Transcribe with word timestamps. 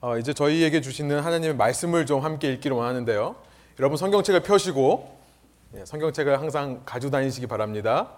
어, 0.00 0.16
이제 0.16 0.32
저희에게 0.32 0.80
주시는 0.80 1.18
하나님의 1.18 1.56
말씀을 1.56 2.06
좀 2.06 2.22
함께 2.22 2.52
읽기를 2.52 2.76
원하는데요. 2.76 3.34
여러분 3.80 3.96
성경책을 3.96 4.44
펴시고 4.44 5.18
예, 5.74 5.84
성경책을 5.84 6.38
항상 6.38 6.82
가지고 6.84 7.10
다니시기 7.10 7.48
바랍니다. 7.48 8.10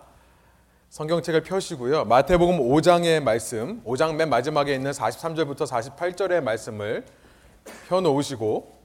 성경책을 0.91 1.43
펴시고요. 1.43 2.05
마태복음 2.05 2.59
5장의 2.59 3.23
말씀, 3.23 3.83
5장 3.85 4.17
맨 4.17 4.29
마지막에 4.29 4.75
있는 4.75 4.91
43절부터 4.91 5.67
48절의 5.67 6.43
말씀을 6.43 7.07
펴 7.89 8.03
놓으시고 8.03 8.79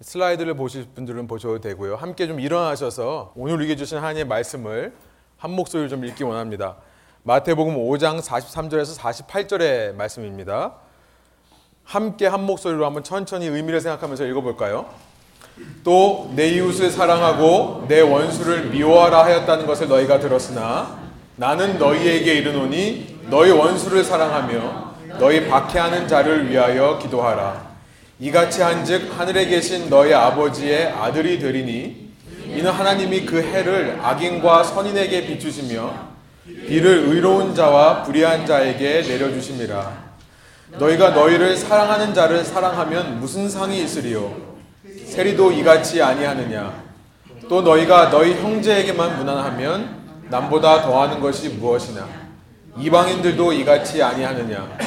슬라이드를 0.00 0.54
보실 0.54 0.86
분들은 0.94 1.26
보셔도 1.26 1.60
되고요. 1.60 1.96
함께 1.96 2.26
좀 2.26 2.40
일어나셔서 2.40 3.34
오늘 3.36 3.60
읽어 3.62 3.76
주신 3.76 3.98
하나님의 3.98 4.24
말씀을 4.24 4.94
한 5.36 5.50
목소리로 5.50 5.90
좀 5.90 6.06
읽기 6.06 6.24
원합니다. 6.24 6.76
마태복음 7.24 7.76
5장 7.76 8.22
43절에서 8.22 8.98
48절의 8.98 9.94
말씀입니다. 9.94 10.83
함께 11.84 12.26
한 12.26 12.42
목소리로 12.44 12.84
한번 12.86 13.04
천천히 13.04 13.46
의미를 13.46 13.80
생각하면서 13.80 14.24
읽어볼까요? 14.26 14.86
또 15.84 16.32
내 16.34 16.48
이웃을 16.48 16.90
사랑하고 16.90 17.84
내 17.86 18.00
원수를 18.00 18.66
미워하라 18.70 19.24
하였다는 19.24 19.66
것을 19.66 19.86
너희가 19.88 20.18
들었으나 20.18 20.98
나는 21.36 21.78
너희에게 21.78 22.34
이르노니 22.34 23.20
너희 23.30 23.50
원수를 23.52 24.02
사랑하며 24.02 24.94
너희 25.20 25.46
박해하는 25.48 26.08
자를 26.08 26.50
위하여 26.50 26.98
기도하라. 26.98 27.74
이같이 28.18 28.62
한즉 28.62 29.18
하늘에 29.18 29.46
계신 29.46 29.88
너희 29.88 30.12
아버지의 30.12 30.88
아들이 30.88 31.38
되리니 31.38 32.04
이는 32.48 32.70
하나님이 32.70 33.24
그 33.26 33.40
해를 33.42 33.98
악인과 34.02 34.64
선인에게 34.64 35.26
비추시며 35.26 35.92
비를 36.66 37.04
의로운 37.08 37.54
자와 37.54 38.02
불의한 38.04 38.46
자에게 38.46 39.02
내려주심이라. 39.02 40.13
너희가 40.78 41.10
너희를 41.10 41.56
사랑하는 41.56 42.14
자를 42.14 42.44
사랑하면 42.44 43.20
무슨 43.20 43.48
상이 43.48 43.82
있으리요? 43.82 44.34
세리도 45.06 45.52
이같이 45.52 46.02
아니하느냐? 46.02 46.82
또 47.48 47.62
너희가 47.62 48.10
너희 48.10 48.34
형제에게만 48.34 49.18
무난하면 49.18 50.24
남보다 50.30 50.82
더하는 50.82 51.20
것이 51.20 51.50
무엇이냐? 51.50 52.08
이방인들도 52.78 53.52
이같이 53.52 54.02
아니하느냐? 54.02 54.78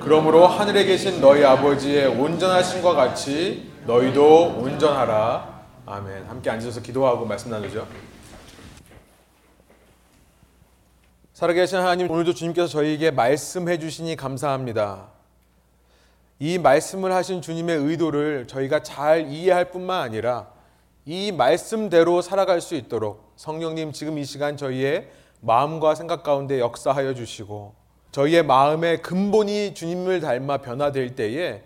그러므로 0.00 0.48
하늘에 0.48 0.84
계신 0.84 1.20
너희 1.20 1.44
아버지의 1.44 2.08
온전하심과 2.08 2.94
같이 2.94 3.70
너희도 3.86 4.56
온전하라. 4.58 5.62
아멘. 5.86 6.26
함께 6.28 6.50
앉으셔서 6.50 6.80
기도하고 6.80 7.24
말씀 7.26 7.50
나누죠. 7.50 7.86
살아계신 11.32 11.78
하나님, 11.78 12.10
오늘도 12.10 12.34
주님께서 12.34 12.66
저희에게 12.68 13.10
말씀해 13.10 13.78
주시니 13.78 14.16
감사합니다. 14.16 15.11
이 16.42 16.58
말씀을 16.58 17.12
하신 17.12 17.40
주님의 17.40 17.76
의도를 17.76 18.48
저희가 18.48 18.82
잘 18.82 19.28
이해할 19.28 19.70
뿐만 19.70 20.02
아니라 20.02 20.48
이 21.04 21.30
말씀대로 21.30 22.20
살아갈 22.20 22.60
수 22.60 22.74
있도록 22.74 23.32
성령님 23.36 23.92
지금 23.92 24.18
이 24.18 24.24
시간 24.24 24.56
저희의 24.56 25.08
마음과 25.40 25.94
생각 25.94 26.24
가운데 26.24 26.58
역사하여 26.58 27.14
주시고 27.14 27.76
저희의 28.10 28.42
마음의 28.42 29.02
근본이 29.02 29.74
주님을 29.74 30.18
닮아 30.18 30.58
변화될 30.58 31.14
때에 31.14 31.62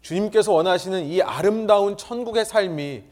주님께서 0.00 0.52
원하시는 0.52 1.06
이 1.06 1.20
아름다운 1.20 1.96
천국의 1.96 2.44
삶이 2.44 3.02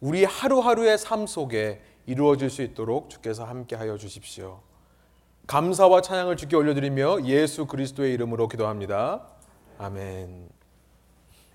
우리 0.00 0.24
하루하루의 0.24 0.98
삶 0.98 1.26
속에 1.26 1.80
이루어질 2.04 2.50
수 2.50 2.60
있도록 2.60 3.08
주께서 3.08 3.46
함께 3.46 3.74
하여 3.74 3.96
주십시오. 3.96 4.60
감사와 5.46 6.02
찬양을 6.02 6.36
주께 6.36 6.56
올려드리며 6.56 7.24
예수 7.24 7.64
그리스도의 7.64 8.12
이름으로 8.12 8.48
기도합니다. 8.48 9.32
아멘. 9.78 10.48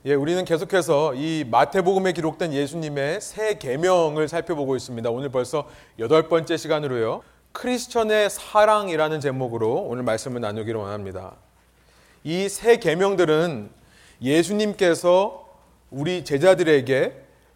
예, 0.06 0.14
우리는 0.14 0.44
계속해서 0.46 1.14
이 1.16 1.46
마태복음에 1.50 2.14
기록된 2.14 2.54
예수님의 2.54 3.22
새 3.22 3.58
계명을 3.58 4.28
살펴보고 4.28 4.76
있습니다. 4.76 5.10
오늘 5.10 5.30
벌써 5.30 5.68
여덟 6.00 6.28
번째 6.30 6.56
시간으로요. 6.58 7.23
크리스천의 7.52 8.30
사랑이라는 8.30 9.20
제목으로 9.20 9.73
오늘 9.73 10.04
말씀을 10.04 10.42
나누기를 10.42 10.80
원합니다. 10.80 11.36
이 12.23 12.48
새 12.50 12.78
계명들은 12.78 13.70
예수님께서 14.22 15.48
우리 15.89 16.23
제자들에게 16.23 17.14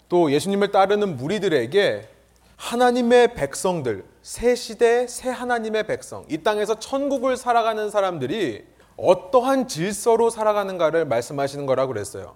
또 0.09 0.31
예수님을 0.31 0.71
따르는 0.71 1.17
무리들에게 1.17 2.07
하나님의 2.55 3.33
백성들, 3.33 4.05
새 4.21 4.55
시대 4.55 5.07
새 5.07 5.29
하나님의 5.29 5.87
백성, 5.87 6.25
이 6.29 6.37
땅에서 6.37 6.79
천국을 6.79 7.35
살아가는 7.37 7.89
사람들이 7.89 8.63
어떠한 9.01 9.67
질서로 9.67 10.29
살아가는가를 10.29 11.05
말씀하시는 11.05 11.65
거라고 11.65 11.93
그랬어요. 11.93 12.35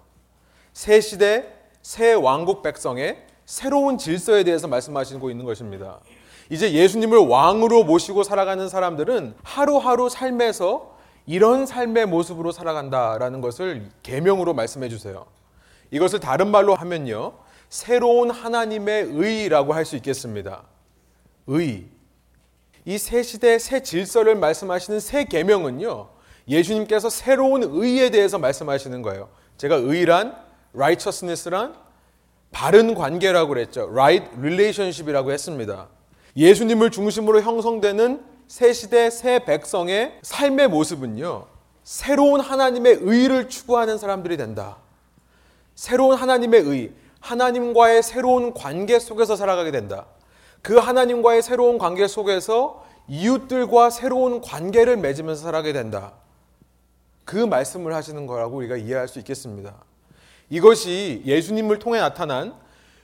새 0.74 1.00
시대 1.00 1.48
새 1.81 2.14
왕국 2.14 2.64
백성의 2.64 3.24
새로운 3.46 3.98
질서에 4.00 4.44
대해서 4.44 4.68
말씀하시고 4.68 5.30
있는 5.30 5.46
것입니다. 5.46 6.00
이제 6.50 6.74
예수님을 6.74 7.20
왕으로 7.20 7.84
모시고 7.84 8.24
살아가는 8.24 8.68
사람들은 8.68 9.36
하루하루 9.44 10.09
삶에서 10.09 10.96
이런 11.28 11.66
삶의 11.66 12.08
모습으로 12.08 12.52
살아간다라는 12.52 13.42
것을 13.42 13.90
계명으로 14.04 14.54
말씀해 14.54 14.90
주세요. 14.90 15.25
이것을 15.92 16.20
다른 16.20 16.50
말로 16.50 16.75
하면요. 16.75 17.34
새로운 17.70 18.30
하나님의 18.31 19.09
의라고 19.12 19.74
할 19.74 19.86
수 19.86 19.96
있겠습니다. 19.98 20.64
의. 21.48 21.86
이 22.86 22.98
새 22.98 23.24
시대 23.24 23.58
새 23.58 23.81
질서를 23.81 24.36
말씀하시는 24.36 25.00
새 25.00 25.25
계명은요. 25.25 26.15
예수님께서 26.47 27.09
새로운 27.09 27.63
의에 27.63 28.09
대해서 28.09 28.38
말씀하시는 28.38 29.01
거예요. 29.01 29.29
제가 29.57 29.75
의란 29.75 30.35
righteousness란 30.73 31.75
바른 32.51 32.95
관계라고 32.95 33.50
그랬죠. 33.50 33.89
right 33.91 34.29
relationship이라고 34.38 35.31
했습니다. 35.31 35.88
예수님을 36.38 36.91
중심으로 36.91 37.41
형성되는 37.41 38.23
새 38.47 38.73
시대 38.73 39.09
새 39.09 39.39
백성의 39.39 40.19
삶의 40.22 40.67
모습은요. 40.69 41.47
새로운 41.83 42.39
하나님의 42.39 43.00
의를 43.01 43.50
추구하는 43.50 43.97
사람들이 43.97 44.38
된다. 44.38 44.77
새로운 45.75 46.16
하나님의 46.16 46.62
의, 46.62 46.91
하나님과의 47.19 48.03
새로운 48.03 48.53
관계 48.53 49.00
속에서 49.00 49.35
살아가게 49.35 49.72
된다. 49.72 50.06
그 50.62 50.77
하나님과의 50.77 51.41
새로운 51.41 51.77
관계 51.77 52.07
속에서 52.07 52.85
이웃들과 53.07 53.89
새로운 53.89 54.41
관계를 54.41 54.97
맺으면서 54.97 55.44
살아가게 55.44 55.73
된다. 55.73 56.13
그 57.25 57.36
말씀을 57.36 57.94
하시는 57.94 58.25
거라고 58.28 58.58
우리가 58.58 58.78
이해할 58.78 59.08
수 59.08 59.19
있겠습니다. 59.19 59.74
이것이 60.50 61.24
예수님을 61.25 61.80
통해 61.80 62.00
나타난 62.00 62.53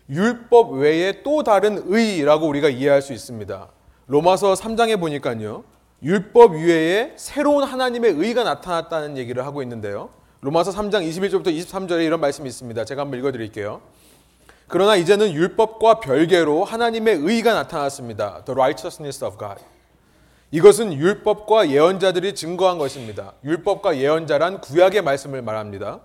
율법 0.10 0.74
외에 0.74 1.24
또 1.24 1.44
다른 1.44 1.84
의라고 1.88 2.48
우리가 2.48 2.70
이해할 2.70 3.02
수 3.02 3.14
있습니다. 3.14 3.68
로마서 4.08 4.54
3장에 4.54 5.00
보니까요. 5.00 5.64
율법 6.04 6.54
외에 6.56 7.14
새로운 7.16 7.64
하나님의 7.64 8.12
의가 8.12 8.44
나타났다는 8.44 9.18
얘기를 9.18 9.46
하고 9.46 9.62
있는데요. 9.64 10.10
로마서 10.42 10.72
3장 10.72 11.08
21절부터 11.08 11.48
23절에 11.48 12.06
이런 12.06 12.20
말씀이 12.20 12.48
있습니다. 12.48 12.86
제가 12.86 13.02
한번 13.02 13.20
읽어 13.20 13.32
드릴게요. 13.32 13.82
그러나 14.68 14.96
이제는 14.96 15.34
율법과 15.34 16.00
별개로 16.00 16.64
하나님의 16.64 17.16
의가 17.16 17.54
나타났습니다. 17.54 18.44
The 18.46 18.56
righteousness 18.56 19.24
of 19.24 19.38
God. 19.38 19.62
이것은 20.52 20.94
율법과 20.94 21.70
예언자들이 21.70 22.36
증거한 22.36 22.78
것입니다. 22.78 23.34
율법과 23.44 23.98
예언자란 23.98 24.60
구약의 24.60 25.02
말씀을 25.02 25.42
말합니다. 25.42 26.02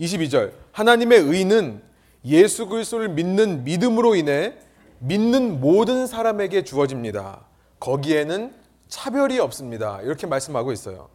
22절. 0.00 0.52
하나님의 0.72 1.20
의는 1.20 1.82
예수 2.24 2.66
그리스도를 2.66 3.08
믿는 3.10 3.62
믿음으로 3.62 4.16
인해 4.16 4.54
믿는 4.98 5.60
모든 5.60 6.06
사람에게 6.06 6.64
주어집니다. 6.64 7.44
거기에는 7.78 8.52
차별이 8.88 9.38
없습니다. 9.38 10.00
이렇게 10.02 10.26
말씀하고 10.26 10.72
있어요. 10.72 11.08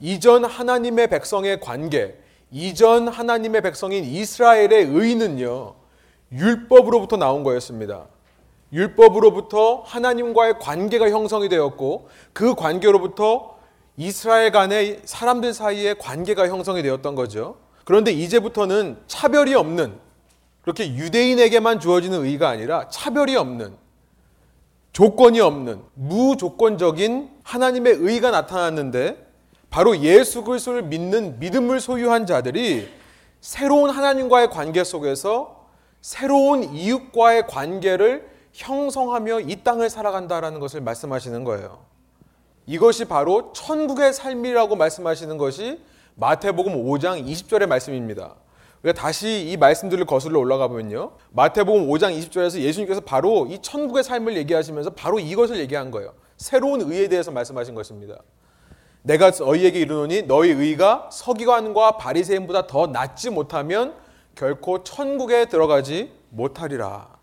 이전 0.00 0.44
하나님의 0.44 1.08
백성의 1.08 1.60
관계, 1.60 2.16
이전 2.50 3.08
하나님의 3.08 3.60
백성인 3.60 4.04
이스라엘의 4.04 4.84
의는요, 4.84 5.74
율법으로부터 6.32 7.16
나온 7.16 7.44
거였습니다. 7.44 8.06
율법으로부터 8.72 9.82
하나님과의 9.84 10.58
관계가 10.58 11.10
형성이 11.10 11.48
되었고 11.48 12.08
그 12.32 12.54
관계로부터 12.54 13.56
이스라엘 13.96 14.50
간의 14.50 15.02
사람들 15.04 15.52
사이의 15.52 15.98
관계가 15.98 16.48
형성이 16.48 16.82
되었던 16.82 17.14
거죠. 17.14 17.56
그런데 17.84 18.12
이제부터는 18.12 18.98
차별이 19.06 19.54
없는 19.54 19.98
그렇게 20.62 20.94
유대인에게만 20.94 21.80
주어지는 21.80 22.24
의가 22.24 22.48
아니라 22.48 22.88
차별이 22.88 23.36
없는 23.36 23.76
조건이 24.92 25.40
없는 25.40 25.82
무조건적인 25.94 27.30
하나님의 27.42 27.94
의가 27.98 28.30
나타났는데 28.30 29.26
바로 29.70 29.98
예수 29.98 30.44
그리스도를 30.44 30.82
믿는 30.82 31.38
믿음을 31.38 31.80
소유한 31.80 32.26
자들이 32.26 32.88
새로운 33.40 33.90
하나님과의 33.90 34.50
관계 34.50 34.84
속에서 34.84 35.66
새로운 36.00 36.74
이웃과의 36.74 37.46
관계를 37.46 38.31
형성하며 38.52 39.40
이 39.40 39.56
땅을 39.62 39.90
살아간다라는 39.90 40.60
것을 40.60 40.80
말씀하시는 40.80 41.44
거예요. 41.44 41.84
이것이 42.66 43.06
바로 43.06 43.52
천국의 43.52 44.12
삶이라고 44.12 44.76
말씀하시는 44.76 45.36
것이 45.38 45.80
마태복음 46.14 46.84
5장 46.84 47.26
20절의 47.26 47.66
말씀입니다. 47.66 48.36
우리가 48.82 49.00
다시 49.00 49.48
이 49.48 49.56
말씀들을 49.56 50.04
거슬러 50.06 50.38
올라가 50.38 50.68
보면요. 50.68 51.12
마태복음 51.30 51.88
5장 51.88 52.18
20절에서 52.18 52.60
예수님께서 52.60 53.00
바로 53.00 53.46
이 53.46 53.60
천국의 53.60 54.04
삶을 54.04 54.36
얘기하시면서 54.36 54.90
바로 54.90 55.18
이것을 55.18 55.58
얘기한 55.58 55.90
거예요. 55.90 56.14
새로운 56.36 56.80
의에 56.82 57.08
대해서 57.08 57.30
말씀하신 57.30 57.74
것입니다. 57.74 58.18
내가 59.02 59.30
너희에게 59.30 59.80
이르노니 59.80 60.22
너희 60.22 60.50
의가 60.50 61.08
서기관과 61.10 61.96
바리새인보다 61.96 62.66
더 62.66 62.86
낫지 62.86 63.30
못하면 63.30 63.94
결코 64.34 64.84
천국에 64.84 65.46
들어가지 65.46 66.12
못하리라. 66.30 67.21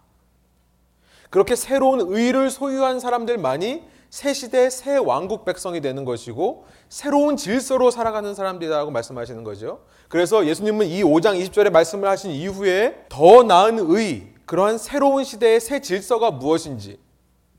그렇게 1.30 1.56
새로운 1.56 2.02
의를 2.02 2.50
소유한 2.50 3.00
사람들만이 3.00 3.84
새 4.10 4.34
시대 4.34 4.70
새 4.70 4.98
왕국 4.98 5.46
백성이 5.46 5.82
되는 5.82 6.04
것이고 6.04 6.66
새로운 6.90 7.38
질서로 7.38 7.92
살아가는 7.92 8.34
사람들이라고 8.34 8.90
말씀하시는 8.90 9.44
거죠. 9.44 9.82
그래서 10.08 10.48
예수님은 10.48 10.88
이 10.88 11.04
5장 11.04 11.40
20절에 11.40 11.70
말씀을 11.70 12.10
하신 12.10 12.32
이후에 12.32 13.06
더 13.10 13.44
나은 13.44 13.92
의, 13.92 14.34
그러한 14.46 14.80
새로운 14.80 15.24
시대의 15.24 15.60
새 15.60 15.80
질서가 15.80 16.32
무엇인지 16.32 17.00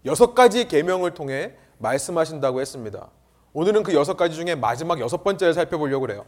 여섯 0.05 0.34
가지 0.34 0.67
계명을 0.67 1.14
통해 1.14 1.52
말씀하신다고 1.78 2.61
했습니다. 2.61 3.08
오늘은 3.52 3.84
그 3.84 3.94
여섯 3.94 4.17
가지 4.17 4.34
중에 4.34 4.56
마지막 4.56 4.99
여섯 4.99 5.22
번째를 5.22 5.55
살펴보려고 5.55 6.00
그래요. 6.00 6.25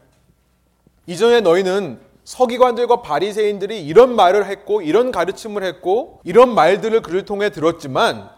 이전에 1.07 1.41
너희는 1.41 2.01
서기관들과 2.25 3.03
바리새인들이 3.03 3.85
이런 3.85 4.15
말을 4.15 4.47
했고 4.47 4.83
이런 4.83 5.11
가르침을 5.11 5.65
했고 5.65 6.21
이런 6.25 6.55
말들을 6.55 7.03
그를 7.03 7.25
통해 7.25 7.51
들었지만 7.51 8.31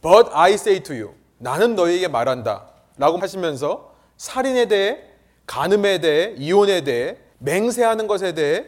but 0.00 0.30
I 0.32 0.52
say 0.52 0.82
to 0.82 0.94
you 0.94 1.14
나는 1.38 1.74
너희에게 1.74 2.08
말한다 2.08 2.68
라고 2.96 3.18
하시면서 3.18 3.92
살인에 4.16 4.66
대해 4.66 5.00
간음에 5.46 5.98
대해 6.00 6.34
이혼에 6.38 6.82
대해 6.84 7.16
맹세하는 7.38 8.06
것에 8.06 8.32
대해 8.32 8.66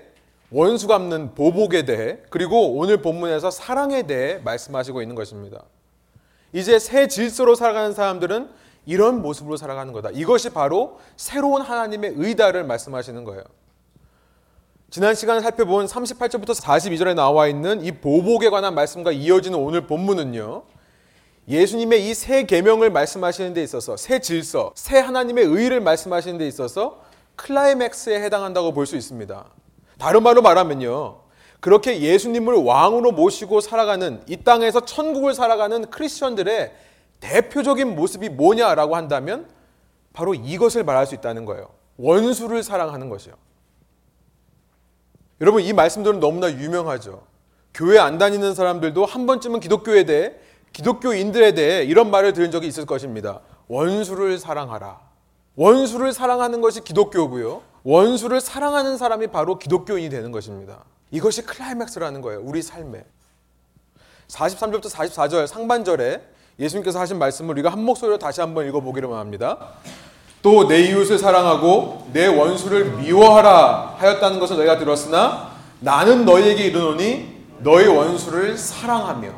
원수 0.50 0.86
갚는 0.86 1.34
보복에 1.34 1.84
대해 1.84 2.19
그리고 2.30 2.74
오늘 2.74 3.02
본문에서 3.02 3.50
사랑에 3.50 4.02
대해 4.02 4.38
말씀하시고 4.44 5.02
있는 5.02 5.14
것입니다. 5.14 5.62
이제 6.52 6.78
새 6.78 7.08
질서로 7.08 7.54
살아가는 7.54 7.92
사람들은 7.92 8.48
이런 8.86 9.20
모습으로 9.20 9.56
살아가는 9.56 9.92
거다. 9.92 10.10
이것이 10.12 10.50
바로 10.50 11.00
새로운 11.16 11.62
하나님의 11.62 12.14
의다를 12.16 12.64
말씀하시는 12.64 13.24
거예요. 13.24 13.42
지난 14.90 15.14
시간에 15.14 15.40
살펴본 15.40 15.86
38절부터 15.86 16.58
42절에 16.60 17.14
나와 17.14 17.48
있는 17.48 17.84
이 17.84 17.92
보복에 17.92 18.48
관한 18.50 18.74
말씀과 18.74 19.12
이어지는 19.12 19.58
오늘 19.58 19.86
본문은요. 19.86 20.62
예수님의 21.48 22.08
이 22.08 22.14
새 22.14 22.44
계명을 22.44 22.90
말씀하시는 22.90 23.52
데 23.54 23.62
있어서 23.62 23.96
새 23.96 24.20
질서, 24.20 24.72
새 24.74 24.98
하나님의 24.98 25.44
의를 25.44 25.80
말씀하시는 25.80 26.38
데 26.38 26.46
있어서 26.48 27.00
클라이맥스에 27.36 28.22
해당한다고 28.22 28.72
볼 28.72 28.86
수 28.86 28.96
있습니다. 28.96 29.44
다른 29.98 30.22
말로 30.22 30.40
말하면요. 30.42 31.20
그렇게 31.60 32.00
예수님을 32.00 32.54
왕으로 32.54 33.12
모시고 33.12 33.60
살아가는 33.60 34.22
이 34.28 34.36
땅에서 34.38 34.84
천국을 34.84 35.34
살아가는 35.34 35.90
크리스천들의 35.90 36.72
대표적인 37.20 37.94
모습이 37.96 38.28
뭐냐라고 38.30 38.94
한다면 38.96 39.46
바로 40.12 40.34
이것을 40.34 40.84
말할 40.84 41.06
수 41.06 41.14
있다는 41.14 41.44
거예요. 41.44 41.70
원수를 41.96 42.62
사랑하는 42.62 43.08
것이요. 43.08 43.34
여러분 45.40 45.62
이 45.62 45.72
말씀들은 45.72 46.20
너무나 46.20 46.50
유명하죠. 46.50 47.22
교회 47.74 47.98
안 47.98 48.18
다니는 48.18 48.54
사람들도 48.54 49.04
한 49.04 49.26
번쯤은 49.26 49.60
기독교에 49.60 50.04
대해 50.04 50.32
기독교인들에 50.72 51.54
대해 51.54 51.84
이런 51.84 52.10
말을 52.10 52.32
들은 52.32 52.50
적이 52.50 52.68
있을 52.68 52.86
것입니다. 52.86 53.40
원수를 53.68 54.38
사랑하라. 54.38 55.00
원수를 55.56 56.12
사랑하는 56.12 56.60
것이 56.60 56.82
기독교고요. 56.82 57.62
원수를 57.82 58.40
사랑하는 58.40 58.96
사람이 58.96 59.28
바로 59.28 59.58
기독교인이 59.58 60.08
되는 60.10 60.32
것입니다. 60.32 60.84
이것이 61.10 61.42
클라이맥스라는 61.42 62.20
거예요. 62.20 62.40
우리 62.42 62.62
삶에. 62.62 63.04
43절부터 64.28 64.90
44절 64.90 65.46
상반절에 65.46 66.22
예수님께서 66.58 66.98
하신 66.98 67.18
말씀을 67.18 67.52
우리가 67.52 67.70
한 67.70 67.82
목소리로 67.84 68.18
다시 68.18 68.40
한번 68.40 68.66
읽어보기로 68.66 69.14
합니다. 69.14 69.74
또 70.46 70.69
내 70.69 70.78
이웃을 70.82 71.19
사랑하고 71.19 72.06
내 72.12 72.28
원수를 72.28 72.93
미워하라 72.93 73.96
하였다는 73.98 74.38
것을 74.38 74.56
너희가 74.58 74.78
들었으나 74.78 75.50
나는 75.81 76.25
너희에게 76.25 76.66
이르노니 76.66 77.37
너희 77.58 77.88
원수를 77.88 78.56
사랑하며 78.56 79.28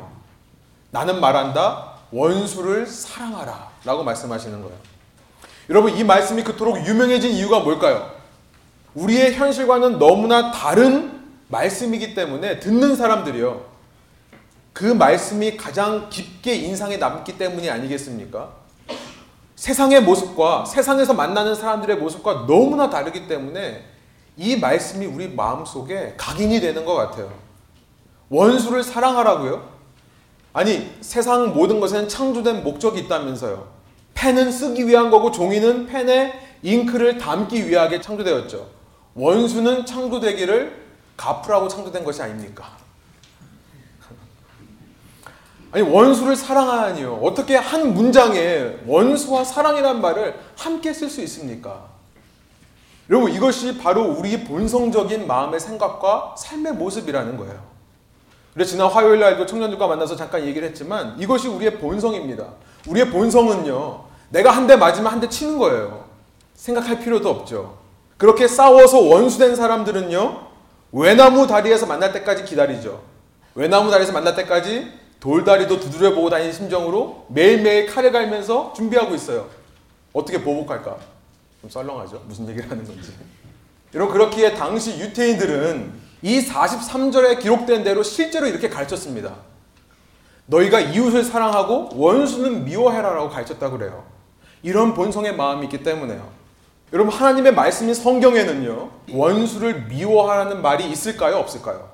나는 0.91 1.19
말한다 1.19 1.93
원수를 2.11 2.85
사랑하라 2.85 3.69
라고 3.85 4.03
말씀하시는 4.03 4.61
거예요. 4.61 4.77
여러분 5.71 5.97
이 5.97 6.03
말씀이 6.03 6.43
그토록 6.43 6.85
유명해진 6.85 7.31
이유가 7.31 7.61
뭘까요? 7.61 8.11
우리의 8.93 9.33
현실과는 9.33 9.97
너무나 9.97 10.51
다른 10.51 11.23
말씀이기 11.47 12.13
때문에 12.13 12.59
듣는 12.59 12.95
사람들이요. 12.95 13.65
그 14.73 14.85
말씀이 14.85 15.57
가장 15.57 16.07
깊게 16.11 16.53
인상에 16.53 16.97
남기 16.97 17.35
때문이 17.35 17.67
아니겠습니까? 17.67 18.58
세상의 19.59 20.03
모습과 20.03 20.63
세상에서 20.63 21.13
만나는 21.13 21.53
사람들의 21.53 21.97
모습과 21.97 22.45
너무나 22.47 22.89
다르기 22.89 23.27
때문에 23.27 23.83
이 24.37 24.55
말씀이 24.55 25.05
우리 25.05 25.27
마음속에 25.27 26.13
각인이 26.15 26.61
되는 26.61 26.85
것 26.85 26.93
같아요. 26.93 27.29
원수를 28.29 28.83
사랑하라고요? 28.83 29.67
아니, 30.53 30.89
세상 31.01 31.53
모든 31.53 31.81
것에는 31.81 32.07
창조된 32.07 32.63
목적이 32.63 33.01
있다면서요. 33.01 33.67
펜은 34.13 34.49
쓰기 34.49 34.87
위한 34.87 35.09
거고 35.09 35.29
종이는 35.29 35.87
펜에 35.87 36.39
잉크를 36.63 37.17
담기 37.17 37.67
위하게 37.67 37.99
창조되었죠. 37.99 38.65
원수는 39.13 39.85
창조되기를 39.85 40.85
갚으라고 41.17 41.67
창조된 41.67 42.05
것이 42.05 42.21
아닙니까? 42.21 42.77
아니 45.71 45.83
원수를 45.83 46.35
사랑하니요. 46.35 47.19
어떻게 47.21 47.55
한 47.55 47.93
문장에 47.93 48.77
원수와 48.87 49.43
사랑이란 49.43 50.01
말을 50.01 50.35
함께 50.57 50.93
쓸 50.93 51.09
수 51.09 51.21
있습니까? 51.21 51.85
여러분 53.09 53.31
이것이 53.31 53.77
바로 53.77 54.03
우리 54.03 54.43
본성적인 54.43 55.27
마음의 55.27 55.59
생각과 55.59 56.35
삶의 56.37 56.73
모습이라는 56.73 57.37
거예요. 57.37 57.59
그래서 58.53 58.71
지난 58.71 58.87
화요일 58.87 59.19
날도 59.19 59.45
청년들과 59.45 59.87
만나서 59.87 60.15
잠깐 60.15 60.43
얘기를 60.45 60.67
했지만 60.67 61.15
이것이 61.19 61.47
우리의 61.47 61.77
본성입니다. 61.79 62.45
우리의 62.87 63.09
본성은요. 63.09 64.03
내가 64.29 64.51
한 64.51 64.67
대 64.67 64.75
맞으면 64.75 65.11
한 65.11 65.19
대 65.19 65.29
치는 65.29 65.57
거예요. 65.57 66.05
생각할 66.55 66.99
필요도 66.99 67.29
없죠. 67.29 67.77
그렇게 68.17 68.47
싸워서 68.47 68.99
원수된 69.01 69.55
사람들은요. 69.55 70.47
외나무 70.91 71.47
다리에서 71.47 71.85
만날 71.85 72.11
때까지 72.11 72.43
기다리죠. 72.43 73.01
외나무 73.55 73.89
다리에서 73.91 74.11
만날 74.11 74.35
때까지 74.35 74.91
돌다리도 75.19 75.79
두드려 75.79 76.13
보고 76.15 76.29
다니는 76.29 76.53
심정으로 76.53 77.25
매일매일 77.29 77.87
칼을 77.87 78.11
갈면서 78.11 78.73
준비하고 78.73 79.15
있어요. 79.15 79.49
어떻게 80.13 80.41
보복할까? 80.41 80.97
좀 81.61 81.69
썰렁하죠? 81.69 82.23
무슨 82.25 82.47
얘기를 82.49 82.69
하는 82.69 82.85
건지. 82.85 83.13
여러분, 83.93 84.13
그렇기에 84.13 84.53
당시 84.53 84.97
유태인들은 84.99 85.91
이 86.21 86.45
43절에 86.45 87.39
기록된 87.39 87.83
대로 87.83 88.03
실제로 88.03 88.47
이렇게 88.47 88.69
가르쳤습니다. 88.69 89.35
너희가 90.45 90.79
이웃을 90.79 91.23
사랑하고 91.23 91.89
원수는 91.93 92.65
미워해라라고 92.65 93.29
가르쳤다 93.29 93.69
그래요. 93.69 94.05
이런 94.63 94.93
본성의 94.93 95.35
마음이 95.35 95.65
있기 95.65 95.83
때문에요. 95.83 96.29
여러분, 96.93 97.13
하나님의 97.13 97.53
말씀인 97.53 97.93
성경에는요, 97.93 98.89
원수를 99.11 99.85
미워하라는 99.85 100.61
말이 100.61 100.89
있을까요? 100.89 101.37
없을까요? 101.37 101.89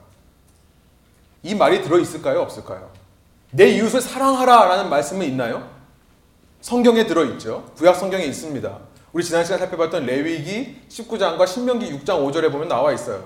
이 1.44 1.53
말이 1.53 1.82
들어있을까요? 1.82 2.41
없을까요? 2.41 2.89
내 3.55 3.69
이웃을 3.69 4.01
사랑하라 4.01 4.65
라는 4.65 4.89
말씀은 4.89 5.25
있나요? 5.27 5.65
성경에 6.59 7.05
들어 7.05 7.24
있죠. 7.24 7.63
구약 7.77 7.95
성경에 7.95 8.25
있습니다. 8.25 8.77
우리 9.13 9.24
지난 9.24 9.45
시간 9.45 9.59
살펴봤던 9.59 10.05
레위기 10.05 10.81
19장과 10.89 11.47
신명기 11.47 11.89
6장 12.00 12.19
5절에 12.29 12.51
보면 12.51 12.67
나와 12.67 12.91
있어요. 12.91 13.24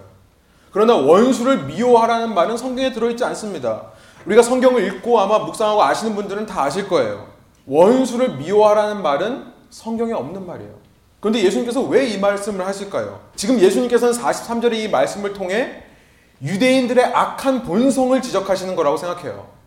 그러나 0.72 0.96
원수를 0.96 1.64
미워하라는 1.64 2.36
말은 2.36 2.58
성경에 2.58 2.92
들어 2.94 3.10
있지 3.10 3.24
않습니다. 3.24 3.88
우리가 4.28 4.44
성경을 4.44 4.84
읽고 4.84 5.20
아마 5.20 5.40
묵상하고 5.40 5.82
아시는 5.82 6.14
분들은 6.14 6.46
다 6.46 6.62
아실 6.62 6.88
거예요. 6.88 7.28
원수를 7.66 8.36
미워하라는 8.38 9.02
말은 9.02 9.46
성경에 9.72 10.14
없는 10.14 10.46
말이에요. 10.46 10.74
그런데 11.22 11.44
예수님께서 11.44 11.82
왜 11.82 12.08
이 12.08 12.20
말씀을 12.20 12.68
하실까요? 12.68 13.20
지금 13.36 13.60
예수님께서는 13.60 14.14
43절의 14.14 14.74
이 14.76 14.88
말씀을 14.90 15.34
통해 15.34 15.86
유대인들의 16.44 17.04
악한 17.04 17.64
본성을 17.64 18.22
지적하시는 18.22 18.76
거라고 18.76 18.96
생각해요. 18.96 19.59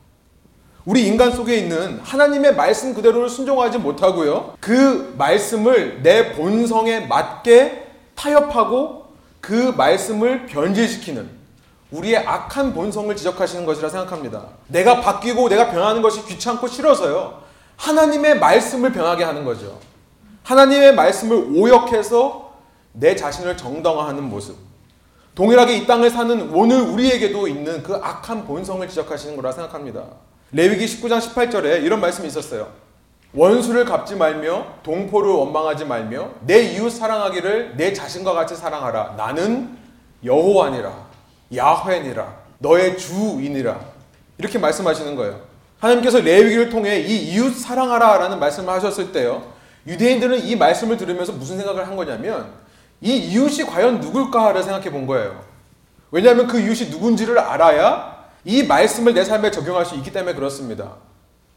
우리 0.85 1.07
인간 1.07 1.31
속에 1.31 1.57
있는 1.57 2.01
하나님의 2.01 2.57
말씀 2.57 2.93
그대로를 2.93 3.29
순종하지 3.29 3.79
못하고요. 3.79 4.55
그 4.61 5.15
말씀을 5.17 6.03
내 6.03 6.33
본성에 6.33 7.07
맞게 7.07 7.87
타협하고 8.17 9.07
그 9.41 9.75
말씀을 9.77 10.47
변질시키는 10.47 11.43
우리의 11.93 12.19
악한 12.27 12.73
본성을 12.75 13.15
지적하시는 13.15 13.65
것이라 13.65 13.91
생각합니다. 13.91 14.47
내가 14.67 15.01
바뀌고 15.01 15.49
내가 15.49 15.71
변하는 15.71 16.03
것이 16.03 16.25
귀찮고 16.25 16.67
싫어서요. 16.67 17.43
하나님의 17.77 18.39
말씀을 18.39 18.93
변하게 18.93 19.25
하는 19.25 19.45
거죠. 19.45 19.79
하나님의 20.43 20.95
말씀을 20.95 21.53
오역해서 21.55 22.53
내 22.93 23.15
자신을 23.15 23.57
정당화하는 23.57 24.25
모습. 24.25 24.57
동일하게 25.35 25.77
이 25.77 25.87
땅을 25.87 26.11
사는 26.11 26.51
오늘 26.53 26.81
우리에게도 26.81 27.47
있는 27.47 27.83
그 27.83 27.95
악한 27.95 28.47
본성을 28.47 28.87
지적하시는 28.89 29.37
거라 29.37 29.53
생각합니다. 29.53 30.05
레위기 30.53 30.85
19장 30.85 31.19
18절에 31.19 31.83
이런 31.83 32.01
말씀이 32.01 32.29
있었어요. 32.29 32.69
원수를 33.35 33.87
갚지 33.87 34.15
말며 34.17 34.67
동포를 34.83 35.31
원망하지 35.31 35.87
말며 35.87 36.29
내 36.43 36.61
이웃 36.75 36.91
사랑하기를 36.91 37.77
내 37.79 37.95
자신과 37.95 38.35
같이 38.35 38.55
사랑하라. 38.55 39.15
나는 39.17 39.79
여호와니라. 40.23 40.93
야훼니라. 41.57 42.37
너의 42.59 42.99
주인이라. 42.99 43.81
이렇게 44.37 44.59
말씀하시는 44.59 45.17
거예요. 45.17 45.41
하나님께서 45.79 46.21
레위기를 46.21 46.69
통해 46.69 47.01
이 47.01 47.33
이웃 47.33 47.57
사랑하라라는 47.57 48.39
말씀을 48.39 48.69
하셨을 48.75 49.13
때요. 49.13 49.51
유대인들은 49.87 50.45
이 50.45 50.55
말씀을 50.55 50.99
들으면서 50.99 51.33
무슨 51.33 51.57
생각을 51.57 51.89
한 51.89 51.97
거냐면 51.97 52.53
이 53.01 53.17
이웃이 53.17 53.65
과연 53.65 54.01
누굴까를 54.01 54.63
생각해 54.63 54.91
본 54.93 55.07
거예요. 55.07 55.43
왜냐하면 56.11 56.47
그 56.47 56.61
이웃이 56.61 56.91
누군지를 56.91 57.39
알아야 57.39 58.12
이 58.45 58.63
말씀을 58.65 59.15
내 59.15 59.25
삶에 59.25 59.51
적용할 59.51 59.85
수 59.85 59.95
있기 59.97 60.13
때문에 60.13 60.35
그렇습니다. 60.35 60.97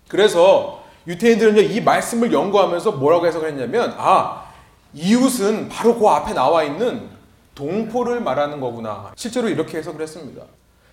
그래서 0.07 0.83
유태인들은 1.07 1.71
이 1.71 1.81
말씀을 1.81 2.31
연구하면서 2.31 2.93
뭐라고 2.93 3.27
해석을 3.27 3.49
했냐면 3.49 3.93
아 3.97 4.45
이웃은 4.93 5.69
바로 5.69 5.97
그 5.97 6.07
앞에 6.07 6.33
나와 6.33 6.63
있는 6.63 7.09
동포를 7.53 8.21
말하는 8.21 8.59
거구나. 8.59 9.11
실제로 9.15 9.49
이렇게 9.49 9.77
해석을 9.77 10.01
했습니다. 10.01 10.43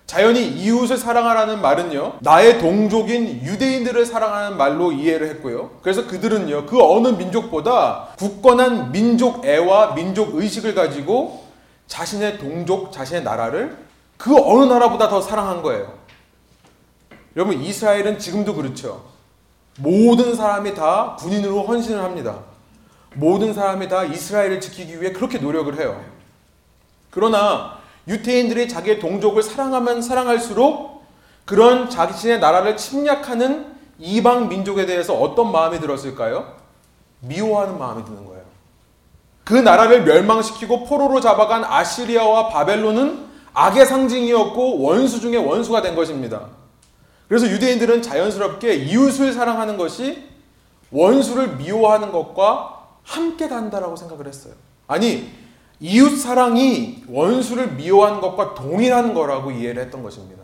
자연히 0.05 0.45
이웃을 0.45 0.97
사랑하라는 0.97 1.61
말은요, 1.61 2.17
나의 2.19 2.59
동족인 2.59 3.41
유대인들을 3.43 4.05
사랑하는 4.05 4.57
말로 4.57 4.91
이해를 4.91 5.27
했고요. 5.29 5.71
그래서 5.81 6.05
그들은요, 6.05 6.65
그 6.65 6.81
어느 6.83 7.07
민족보다 7.09 8.09
굳건한 8.17 8.91
민족 8.91 9.45
애와 9.45 9.95
민족 9.95 10.35
의식을 10.35 10.75
가지고 10.75 11.43
자신의 11.87 12.37
동족, 12.37 12.91
자신의 12.91 13.23
나라를 13.23 13.77
그 14.23 14.33
어느 14.37 14.71
나라보다 14.71 15.09
더 15.09 15.19
사랑한 15.19 15.61
거예요. 15.61 15.91
여러분, 17.35 17.61
이스라엘은 17.61 18.19
지금도 18.19 18.55
그렇죠. 18.55 19.03
모든 19.79 20.33
사람이 20.33 20.75
다 20.75 21.17
군인으로 21.19 21.63
헌신을 21.63 22.01
합니다. 22.01 22.39
모든 23.15 23.53
사람이 23.53 23.89
다 23.89 24.05
이스라엘을 24.05 24.61
지키기 24.61 25.01
위해 25.01 25.11
그렇게 25.11 25.39
노력을 25.39 25.77
해요. 25.77 26.01
그러나 27.09 27.79
유태인들이 28.07 28.69
자기의 28.69 28.99
동족을 28.99 29.43
사랑하면 29.43 30.01
사랑할수록 30.01 31.03
그런 31.43 31.89
자신의 31.89 32.39
나라를 32.39 32.77
침략하는 32.77 33.75
이방 33.99 34.47
민족에 34.47 34.85
대해서 34.85 35.15
어떤 35.15 35.51
마음이 35.51 35.81
들었을까요? 35.81 36.55
미워하는 37.19 37.77
마음이 37.77 38.05
드는 38.05 38.25
거예요. 38.25 38.43
그 39.43 39.53
나라를 39.53 40.05
멸망시키고 40.05 40.85
포로로 40.85 41.19
잡아간 41.19 41.65
아시리아와 41.65 42.47
바벨론은 42.47 43.32
악의 43.53 43.85
상징이었고 43.85 44.81
원수 44.81 45.19
중에 45.19 45.37
원수가 45.37 45.81
된 45.81 45.95
것입니다. 45.95 46.47
그래서 47.27 47.47
유대인들은 47.47 48.01
자연스럽게 48.01 48.75
이웃을 48.75 49.33
사랑하는 49.33 49.77
것이 49.77 50.23
원수를 50.91 51.55
미워하는 51.55 52.11
것과 52.11 52.87
함께 53.03 53.47
간다라고 53.47 53.95
생각을 53.95 54.27
했어요. 54.27 54.53
아니, 54.87 55.31
이웃 55.79 56.15
사랑이 56.15 57.03
원수를 57.09 57.73
미워하는 57.73 58.21
것과 58.21 58.53
동일한 58.53 59.13
거라고 59.13 59.51
이해를 59.51 59.83
했던 59.83 60.03
것입니다. 60.03 60.43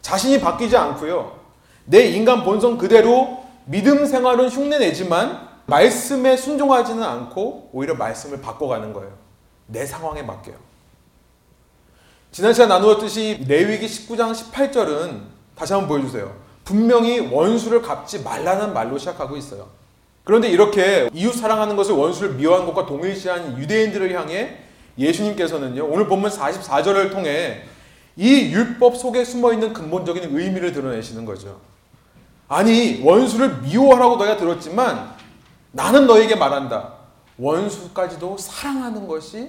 자신이 0.00 0.40
바뀌지 0.40 0.76
않고요. 0.76 1.38
내 1.84 2.06
인간 2.06 2.44
본성 2.44 2.78
그대로 2.78 3.44
믿음 3.64 4.06
생활은 4.06 4.48
흉내내지만 4.48 5.48
말씀에 5.66 6.36
순종하지는 6.36 7.02
않고 7.02 7.70
오히려 7.72 7.94
말씀을 7.94 8.40
바꿔가는 8.40 8.92
거예요. 8.92 9.12
내 9.66 9.84
상황에 9.86 10.22
맡겨요. 10.22 10.69
지난 12.32 12.52
시간 12.52 12.68
나누었듯이 12.68 13.44
레위기 13.48 13.86
19장 13.86 14.32
18절은 14.32 15.20
다시 15.56 15.72
한번 15.72 15.88
보여주세요. 15.88 16.32
분명히 16.64 17.18
원수를 17.18 17.82
갚지 17.82 18.22
말라는 18.22 18.72
말로 18.72 18.98
시작하고 18.98 19.36
있어요. 19.36 19.68
그런데 20.22 20.48
이렇게 20.48 21.10
이웃 21.12 21.32
사랑하는 21.32 21.74
것을 21.74 21.94
원수를 21.94 22.34
미워한 22.34 22.66
것과 22.66 22.86
동일시한 22.86 23.58
유대인들을 23.58 24.14
향해 24.14 24.58
예수님께서는요, 24.96 25.84
오늘 25.84 26.06
본문 26.06 26.30
44절을 26.30 27.10
통해 27.10 27.62
이 28.16 28.52
율법 28.52 28.96
속에 28.96 29.24
숨어 29.24 29.52
있는 29.52 29.72
근본적인 29.72 30.36
의미를 30.36 30.72
드러내시는 30.72 31.24
거죠. 31.24 31.60
아니, 32.46 33.00
원수를 33.02 33.62
미워하라고 33.62 34.16
너희가 34.16 34.36
들었지만 34.36 35.14
나는 35.72 36.06
너에게 36.06 36.36
말한다. 36.36 36.92
원수까지도 37.38 38.36
사랑하는 38.38 39.08
것이 39.08 39.48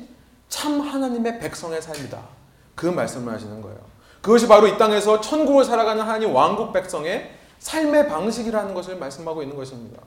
참 0.50 0.82
하나님의 0.82 1.40
백성의 1.40 1.82
삶이다. 1.82 2.41
그 2.76 2.86
말씀을 2.86 3.34
하시는 3.34 3.62
거예요. 3.62 3.78
그것이 4.22 4.48
바로 4.48 4.68
이 4.68 4.78
땅에서 4.78 5.20
천국을 5.22 5.66
살아가는 5.66 6.02
하나님 6.02 6.34
왕국 6.34 6.74
백성의 6.74 7.32
삶의 7.60 8.08
방식이라는 8.08 8.74
것을 8.74 8.98
말씀하고 8.98 9.42
있는 9.42 9.56
것입니다. 9.56 10.02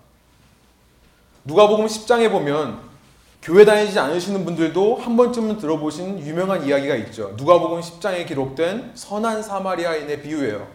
누가복음 1.44 1.86
10장에 1.86 2.30
보면 2.30 2.80
교회 3.42 3.64
다니지 3.64 3.98
않으시는 3.98 4.44
분들도 4.44 4.96
한 4.96 5.16
번쯤은 5.16 5.58
들어보신 5.58 6.20
유명한 6.20 6.64
이야기가 6.64 6.96
있죠. 6.96 7.34
누가복음 7.36 7.80
10장에 7.80 8.26
기록된 8.26 8.92
선한 8.94 9.42
사마리아인의 9.42 10.22
비유예요. 10.22 10.66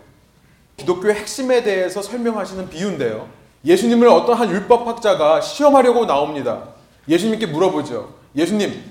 기독교의 0.77 1.15
핵심에 1.15 1.63
대해서 1.63 2.01
설명하시는 2.01 2.69
비유인데요. 2.69 3.27
예수님을 3.65 4.07
어떤 4.07 4.37
한 4.37 4.49
율법학자가 4.49 5.41
시험하려고 5.41 6.05
나옵니다. 6.05 6.69
예수님께 7.07 7.47
물어보죠. 7.47 8.13
예수님, 8.35 8.88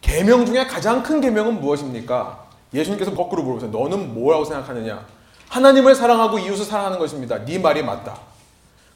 계명 0.00 0.46
중에 0.46 0.66
가장 0.66 1.02
큰 1.02 1.20
계명은 1.20 1.60
무엇입니까? 1.60 2.46
예수님께서 2.72 3.14
거꾸로 3.14 3.42
물어보세요. 3.42 3.70
너는 3.70 4.14
뭐라고 4.14 4.44
생각하느냐? 4.44 5.04
하나님을 5.48 5.94
사랑하고 5.94 6.38
이웃을 6.38 6.64
사랑하는 6.64 6.98
것입니다. 6.98 7.44
네 7.44 7.58
말이 7.58 7.82
맞다. 7.82 8.18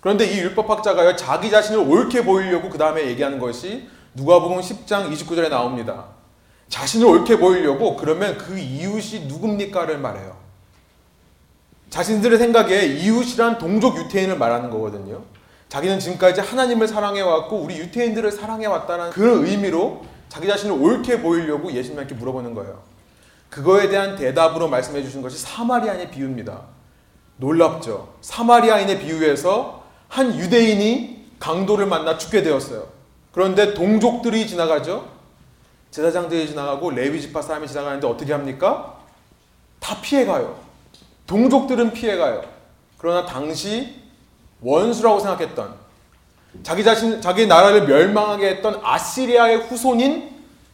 그런데 0.00 0.26
이 0.26 0.38
율법학자가요, 0.38 1.16
자기 1.16 1.50
자신을 1.50 1.80
옳게 1.80 2.24
보이려고 2.24 2.70
그 2.70 2.78
다음에 2.78 3.06
얘기하는 3.06 3.38
것이 3.38 3.88
누가복음 4.14 4.60
10장 4.60 5.10
29절에 5.10 5.48
나옵니다. 5.48 6.04
자신을 6.68 7.06
옳게 7.06 7.38
보이려고 7.38 7.96
그러면 7.96 8.38
그 8.38 8.58
이웃이 8.58 9.26
누굽니까를 9.26 9.98
말해요. 9.98 10.36
자신들의 11.90 12.38
생각에 12.38 12.84
이웃이란 12.84 13.58
동족 13.58 13.96
유태인을 13.96 14.36
말하는 14.36 14.70
거거든요. 14.70 15.22
자기는 15.68 15.98
지금까지 15.98 16.40
하나님을 16.40 16.86
사랑해왔고 16.86 17.56
우리 17.56 17.78
유태인들을 17.78 18.30
사랑해왔다는 18.30 19.10
그런 19.10 19.44
의미로 19.44 20.04
자기 20.34 20.48
자신을 20.48 20.74
옳게 20.74 21.22
보이려고 21.22 21.70
예수님께 21.70 22.16
물어보는 22.16 22.54
거예요. 22.54 22.82
그거에 23.50 23.88
대한 23.88 24.16
대답으로 24.16 24.66
말씀해 24.66 25.00
주신 25.04 25.22
것이 25.22 25.38
사마리아인의 25.38 26.10
비유입니다. 26.10 26.60
놀랍죠? 27.36 28.14
사마리아인의 28.20 28.98
비유에서 28.98 29.84
한 30.08 30.36
유대인이 30.36 31.28
강도를 31.38 31.86
만나 31.86 32.18
죽게 32.18 32.42
되었어요. 32.42 32.88
그런데 33.30 33.74
동족들이 33.74 34.48
지나가죠. 34.48 35.08
제사장들이 35.92 36.48
지나가고 36.48 36.90
레위 36.90 37.20
지파 37.22 37.40
사람이 37.40 37.68
지나가는데 37.68 38.04
어떻게 38.08 38.32
합니까? 38.32 38.98
다 39.78 40.00
피해가요. 40.00 40.58
동족들은 41.28 41.92
피해가요. 41.92 42.42
그러나 42.98 43.24
당시 43.24 44.02
원수라고 44.60 45.20
생각했던 45.20 45.83
자기 46.62 46.84
자신 46.84 47.20
자기 47.20 47.46
나라를 47.46 47.86
멸망하게 47.86 48.48
했던 48.48 48.80
아시리아의 48.82 49.56
후손인 49.68 50.30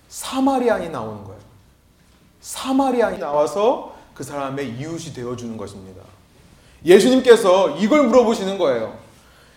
사마리아인이 0.09 0.91
나오는 0.91 1.25
거예요. 1.25 1.41
사마리아인이 2.41 3.19
나와서 3.21 3.95
그 4.15 4.25
사람의 4.25 4.69
이웃이 4.79 5.15
되어 5.15 5.37
주는 5.37 5.57
것입니다. 5.57 6.03
예수님께서 6.85 7.77
이걸 7.79 8.05
물어보시는 8.05 8.59
거예요. 8.59 8.99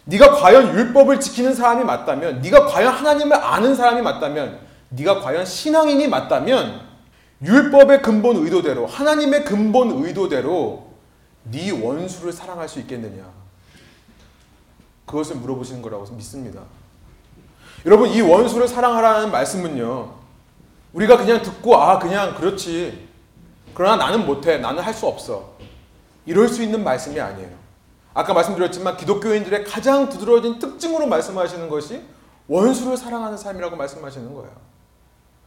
네가 0.05 0.35
과연 0.35 0.75
율법을 0.75 1.19
지키는 1.19 1.53
사람이 1.55 1.83
맞다면, 1.85 2.41
네가 2.41 2.65
과연 2.65 2.93
하나님을 2.93 3.35
아는 3.37 3.75
사람이 3.75 4.01
맞다면, 4.01 4.59
네가 4.89 5.21
과연 5.21 5.45
신앙인이 5.45 6.07
맞다면 6.07 6.81
율법의 7.41 8.01
근본 8.01 8.37
의도대로 8.37 8.85
하나님의 8.85 9.45
근본 9.45 10.03
의도대로 10.03 10.87
네 11.43 11.71
원수를 11.71 12.31
사랑할 12.31 12.69
수 12.69 12.79
있겠느냐? 12.79 13.23
그것을 15.05 15.37
물어보시는 15.37 15.81
거라고 15.81 16.05
믿습니다. 16.13 16.61
여러분 17.85 18.09
이 18.09 18.21
원수를 18.21 18.67
사랑하라는 18.67 19.31
말씀은요. 19.31 20.13
우리가 20.93 21.17
그냥 21.17 21.41
듣고 21.41 21.75
아 21.75 21.99
그냥 21.99 22.35
그렇지. 22.35 23.09
그러나 23.73 23.95
나는 23.97 24.25
못해. 24.25 24.57
나는 24.57 24.83
할 24.83 24.93
수 24.93 25.07
없어. 25.07 25.53
이럴 26.25 26.47
수 26.47 26.63
있는 26.63 26.83
말씀이 26.83 27.19
아니에요. 27.19 27.49
아까 28.13 28.33
말씀드렸지만 28.33 28.95
기독교인들의 28.95 29.65
가장 29.65 30.07
두드러진 30.07 30.59
특징으로 30.59 31.07
말씀하시는 31.07 31.67
것이 31.67 32.01
원수를 32.47 32.95
사랑하는 32.95 33.37
삶이라고 33.37 33.75
말씀하시는 33.75 34.33
거예요. 34.33 34.51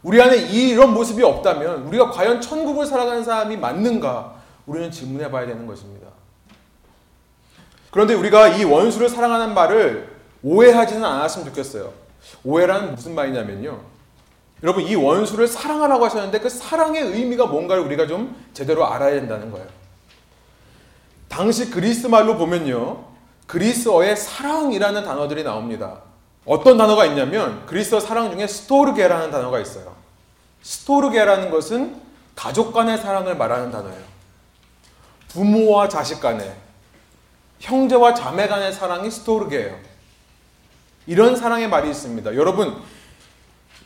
우리 0.03 0.21
안에 0.21 0.37
이런 0.37 0.93
모습이 0.93 1.23
없다면 1.23 1.87
우리가 1.87 2.11
과연 2.11 2.41
천국을 2.41 2.87
살아가는 2.87 3.25
사람이 3.25 3.57
맞는가 3.57 4.35
우리는 4.67 4.91
질문해 4.91 5.31
봐야 5.31 5.47
되는 5.47 5.67
것입니다. 5.67 6.09
그런데 7.97 8.13
우리가 8.13 8.49
이 8.49 8.63
원수를 8.63 9.09
사랑하는 9.09 9.55
말을 9.55 10.15
오해하지는 10.43 11.03
않았으면 11.03 11.47
좋겠어요. 11.47 11.95
오해란 12.45 12.95
무슨 12.95 13.15
말이냐면요. 13.15 13.81
여러분 14.63 14.85
이 14.85 14.95
원수를 14.95 15.49
사랑하라고 15.49 16.05
하셨는데 16.05 16.41
그 16.41 16.51
사랑의 16.51 17.01
의미가 17.01 17.47
뭔가를 17.47 17.83
우리가 17.85 18.07
좀 18.07 18.37
제대로 18.53 18.87
알아야 18.87 19.13
된다는 19.13 19.51
거예요. 19.51 19.67
당시 21.29 21.71
그리스 21.71 22.07
말로 22.07 22.37
보면요. 22.37 23.03
그리스어에 23.47 24.15
사랑이라는 24.15 25.03
단어들이 25.03 25.43
나옵니다. 25.43 26.03
어떤 26.45 26.77
단어가 26.77 27.07
있냐면 27.07 27.65
그리스어 27.65 27.99
사랑 27.99 28.31
중에 28.31 28.47
스토르게라는 28.47 29.31
단어가 29.31 29.59
있어요. 29.59 29.97
스토르게라는 30.61 31.51
것은 31.51 31.99
가족 32.35 32.75
간의 32.75 32.99
사랑을 32.99 33.39
말하는 33.39 33.71
단어예요. 33.71 34.05
부모와 35.29 35.89
자식 35.89 36.21
간의 36.21 36.66
형제와 37.61 38.15
자매 38.15 38.49
간의 38.49 38.73
사랑이 38.73 39.11
스토르게예요. 39.11 39.79
이런 41.07 41.37
사랑의 41.37 41.69
말이 41.69 41.89
있습니다. 41.91 42.35
여러분 42.35 42.77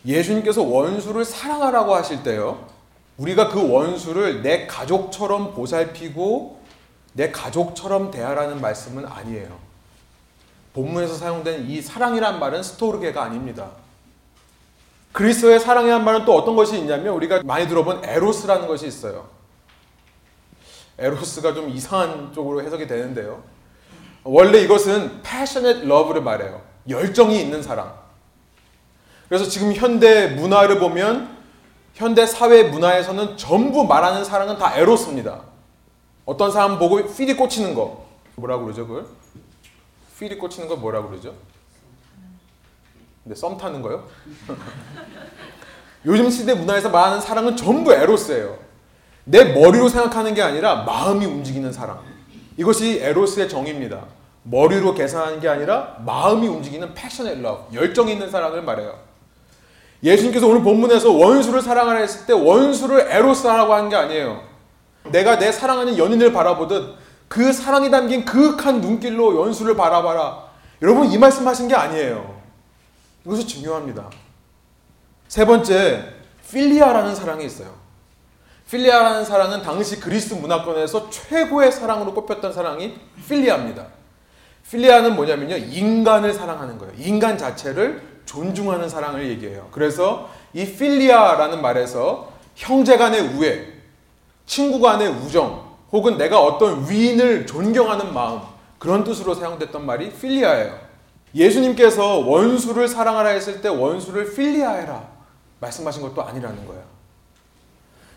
예수님께서 0.05 0.63
원수를 0.63 1.25
사랑하라고 1.25 1.95
하실 1.95 2.23
때요. 2.23 2.67
우리가 3.19 3.49
그 3.49 3.71
원수를 3.71 4.43
내 4.43 4.67
가족처럼 4.67 5.55
보살피고 5.55 6.61
내 7.13 7.31
가족처럼 7.31 8.11
대하라는 8.11 8.61
말씀은 8.61 9.05
아니에요. 9.07 9.59
본문에서 10.73 11.15
사용된 11.15 11.69
이 11.69 11.83
사랑이란 11.83 12.39
말은 12.39 12.63
스토르게가 12.63 13.23
아닙니다. 13.23 13.71
그리스도의 15.13 15.59
사랑이란 15.59 16.05
말은 16.05 16.25
또 16.25 16.37
어떤 16.37 16.55
것이 16.55 16.79
있냐면 16.79 17.15
우리가 17.15 17.43
많이 17.43 17.67
들어본 17.67 18.05
에로스라는 18.05 18.69
것이 18.69 18.87
있어요. 18.87 19.29
에로스가 20.99 21.53
좀 21.53 21.69
이상한 21.69 22.33
쪽으로 22.33 22.63
해석이 22.63 22.87
되는데요. 22.87 23.43
원래 24.33 24.61
이것은 24.61 25.23
passionate 25.23 25.85
love를 25.85 26.23
말해요. 26.23 26.63
열정이 26.89 27.41
있는 27.41 27.65
사랑. 27.65 27.93
그래서 29.29 29.45
지금 29.45 29.73
현대 29.73 30.29
문화를 30.29 30.79
보면 30.79 31.37
현대 31.95 32.25
사회 32.27 32.63
문화에서는 32.63 33.37
전부 33.37 33.85
말하는 33.85 34.25
사랑은 34.25 34.57
다 34.57 34.77
에로스입니다. 34.77 35.41
어떤 36.27 36.53
사람 36.53 36.79
보고 36.79 37.05
feel이 37.13 37.35
꽂히는 37.35 37.75
거 37.75 38.07
뭐라고 38.37 38.67
그러죠 38.67 38.87
그걸? 38.87 39.07
feel이 40.17 40.39
꽂히는 40.39 40.69
거 40.69 40.77
뭐라고 40.77 41.09
그러죠? 41.09 41.35
근데 43.25 43.35
썸 43.35 43.59
타는 43.59 43.83
거요? 43.83 44.07
요즘 46.07 46.31
시대 46.31 46.55
문화에서 46.55 46.89
말하는 46.89 47.21
사랑은 47.21 47.57
전부 47.57 47.93
에로스예요. 47.93 48.57
내 49.25 49.53
머리로 49.53 49.89
생각하는 49.89 50.35
게 50.35 50.43
아니라 50.43 50.85
마음이 50.85 51.27
움직이는 51.27 51.73
사랑. 51.73 52.01
이것이 52.57 53.01
에로스의 53.03 53.49
정의입니다. 53.49 54.20
머리로 54.43 54.95
계산하는 54.95 55.41
게 55.41 55.49
아니라 55.49 55.97
마음이 56.05 56.47
움직이는 56.49 56.95
passionate 56.95 57.43
love, 57.43 57.75
열정 57.75 58.09
있는 58.09 58.31
사랑을 58.31 58.63
말해요. 58.63 58.99
예수님께서 60.03 60.47
오늘 60.47 60.63
본문에서 60.63 61.13
원수를 61.13 61.61
사랑하라 61.61 61.99
했을 62.01 62.27
때 62.27 62.33
원수를 62.33 63.11
에로스라고 63.11 63.75
하는 63.75 63.91
게 63.91 63.97
아니에요. 63.97 64.43
내가 65.11 65.39
내 65.39 65.53
사랑하는 65.53 65.99
연인을 65.99 66.33
바라보듯 66.33 66.97
그 67.29 67.53
사랑이 67.53 67.91
담긴 67.91 68.25
그윽한 68.25 68.81
눈길로 68.81 69.39
원수를 69.39 69.77
바라봐라. 69.77 70.51
여러분 70.83 71.11
이 71.11 71.19
말씀 71.19 71.47
하신 71.47 71.69
게 71.69 71.75
아니에요. 71.75 72.41
이것이 73.25 73.47
중요합니다. 73.47 74.09
세 75.29 75.45
번째, 75.45 76.15
필리아라는 76.51 77.15
사랑이 77.15 77.45
있어요. 77.45 77.73
필리아라는 78.71 79.25
사랑은 79.25 79.63
당시 79.63 80.01
그리스 80.01 80.35
문화권에서 80.35 81.11
최고의 81.11 81.71
사랑으로 81.71 82.15
꼽혔던 82.15 82.53
사랑이 82.53 82.99
필리아입니다. 83.29 84.00
필리아는 84.71 85.17
뭐냐면요. 85.17 85.57
인간을 85.57 86.33
사랑하는 86.33 86.79
거예요. 86.79 86.93
인간 86.99 87.37
자체를 87.37 88.03
존중하는 88.25 88.89
사랑을 88.89 89.29
얘기해요. 89.29 89.69
그래서 89.73 90.31
이 90.53 90.65
필리아라는 90.65 91.61
말에서 91.61 92.33
형제 92.55 92.97
간의 92.97 93.21
우애, 93.21 93.67
친구 94.47 94.81
간의 94.81 95.09
우정, 95.09 95.69
혹은 95.91 96.17
내가 96.17 96.41
어떤 96.41 96.89
위인을 96.89 97.47
존경하는 97.47 98.15
마음, 98.15 98.41
그런 98.79 99.03
뜻으로 99.03 99.35
사용됐던 99.35 99.85
말이 99.85 100.13
필리아예요. 100.13 100.79
예수님께서 101.35 102.19
원수를 102.19 102.87
사랑하라 102.87 103.31
했을 103.31 103.61
때 103.61 103.69
원수를 103.69 104.35
필리아해라 104.35 105.09
말씀하신 105.61 106.03
것도 106.03 106.23
아니라는 106.23 106.67
거예요. 106.67 106.83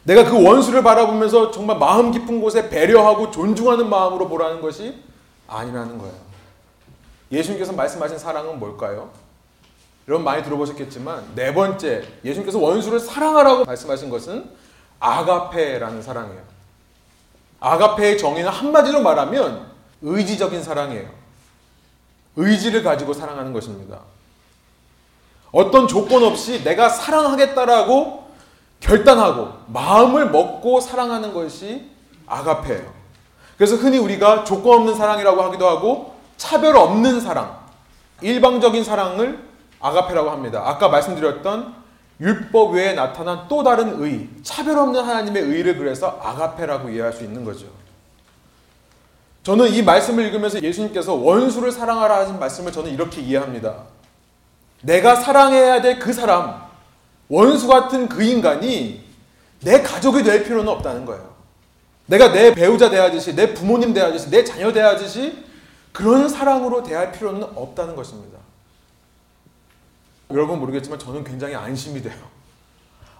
내가 0.03 0.25
그 0.25 0.43
원수를 0.43 0.83
바라보면서 0.83 1.51
정말 1.51 1.77
마음 1.77 2.11
깊은 2.11 2.41
곳에 2.41 2.69
배려하고 2.69 3.31
존중하는 3.31 3.89
마음으로 3.89 4.27
보라는 4.27 4.61
것이 4.61 4.95
아니라는 5.47 5.97
거예요. 5.97 6.32
예수님께서 7.33 7.73
말씀하신 7.73 8.19
사랑은 8.19 8.59
뭘까요? 8.59 9.09
여러분 10.07 10.23
많이 10.23 10.43
들어보셨겠지만 10.43 11.31
네 11.35 11.53
번째 11.53 12.03
예수님께서 12.23 12.59
원수를 12.59 12.99
사랑하라고 12.99 13.65
말씀하신 13.65 14.09
것은 14.09 14.49
아가페라는 14.99 16.01
사랑이에요. 16.01 16.41
아가페의 17.59 18.17
정의는 18.17 18.51
한마디로 18.51 19.01
말하면 19.01 19.71
의지적인 20.01 20.61
사랑이에요. 20.61 21.09
의지를 22.35 22.83
가지고 22.83 23.13
사랑하는 23.13 23.53
것입니다. 23.53 23.99
어떤 25.51 25.87
조건 25.87 26.23
없이 26.23 26.63
내가 26.63 26.89
사랑하겠다라고 26.89 28.23
결단하고 28.79 29.53
마음을 29.67 30.29
먹고 30.29 30.81
사랑하는 30.81 31.33
것이 31.33 31.89
아가페예요. 32.27 32.91
그래서 33.55 33.75
흔히 33.75 33.97
우리가 33.97 34.43
조건 34.43 34.79
없는 34.79 34.95
사랑이라고 34.95 35.41
하기도 35.43 35.67
하고 35.67 36.12
차별 36.37 36.75
없는 36.77 37.21
사랑, 37.21 37.59
일방적인 38.21 38.83
사랑을 38.83 39.39
아가페라고 39.79 40.29
합니다. 40.29 40.63
아까 40.65 40.89
말씀드렸던 40.89 41.73
율법 42.19 42.73
외에 42.73 42.93
나타난 42.93 43.47
또 43.49 43.63
다른 43.63 44.01
의, 44.01 44.29
차별 44.43 44.77
없는 44.77 45.03
하나님의 45.03 45.43
의를 45.43 45.77
그래서 45.77 46.19
아가페라고 46.23 46.89
이해할 46.89 47.11
수 47.11 47.23
있는 47.23 47.43
거죠. 47.43 47.65
저는 49.43 49.73
이 49.73 49.81
말씀을 49.81 50.25
읽으면서 50.25 50.61
예수님께서 50.61 51.15
원수를 51.15 51.71
사랑하라 51.71 52.17
하신 52.19 52.39
말씀을 52.39 52.71
저는 52.71 52.91
이렇게 52.91 53.19
이해합니다. 53.21 53.75
내가 54.81 55.15
사랑해야 55.15 55.81
될 55.81 55.99
그 55.99 56.13
사람, 56.13 56.61
원수 57.27 57.67
같은 57.67 58.07
그 58.07 58.23
인간이 58.23 59.03
내 59.61 59.81
가족이 59.81 60.23
될 60.23 60.43
필요는 60.43 60.67
없다는 60.67 61.05
거예요. 61.05 61.33
내가 62.05 62.31
내 62.31 62.53
배우자 62.53 62.89
대하듯이, 62.89 63.35
내 63.35 63.53
부모님 63.53 63.93
대하듯이, 63.93 64.29
내 64.29 64.43
자녀 64.43 64.71
대하듯이 64.71 65.43
그런 65.93 66.27
사랑으로 66.27 66.83
대할 66.83 67.11
필요는 67.11 67.43
없다는 67.55 67.95
것입니다. 67.95 68.39
여러분 70.31 70.59
모르겠지만 70.59 70.99
저는 70.99 71.23
굉장히 71.23 71.55
안심이 71.55 72.01
돼요. 72.01 72.17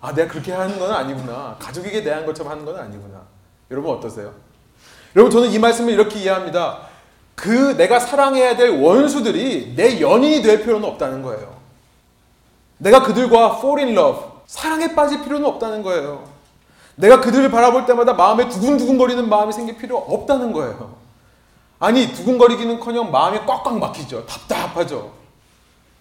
아, 0.02 0.14
내가 0.14 0.30
그렇게 0.30 0.52
하는 0.52 0.78
건 0.80 0.92
아니구나. 0.92 1.56
가족에게 1.60 2.04
대한 2.04 2.26
것처럼 2.26 2.52
하는 2.52 2.66
건 2.66 2.76
아니구나. 2.76 3.22
여러분 3.72 3.96
어떠세요? 3.96 4.34
여러분 5.16 5.32
저는 5.32 5.52
이 5.52 5.60
말씀을 5.60 5.94
이렇게 5.94 6.20
이해합니다. 6.20 6.88
그 7.36 7.78
내가 7.78 8.00
사랑해야 8.00 8.56
될 8.56 8.70
원수들이 8.70 9.76
내 9.76 10.02
연인이 10.02 10.42
될 10.42 10.62
필요는 10.62 10.88
없다는 10.90 11.22
거예요. 11.22 11.56
내가 12.80 13.04
그들과 13.04 13.58
fall 13.60 13.86
in 13.86 13.98
love, 13.98 14.22
사랑에 14.48 14.94
빠질 14.94 15.24
필요는 15.24 15.46
없다는 15.46 15.84
거예요. 15.84 16.28
내가 16.96 17.22
그들을 17.22 17.50
바라볼 17.50 17.86
때마다 17.86 18.14
마음에 18.14 18.50
두근두근거리는 18.50 19.30
마음이 19.30 19.54
생길 19.54 19.78
필요 19.78 19.98
없다는 19.98 20.52
거예요. 20.52 21.03
아니 21.84 22.14
두근거리기는커녕 22.14 23.12
마음이 23.12 23.40
꽉꽉 23.40 23.78
막히죠. 23.78 24.26
답답하죠. 24.26 25.12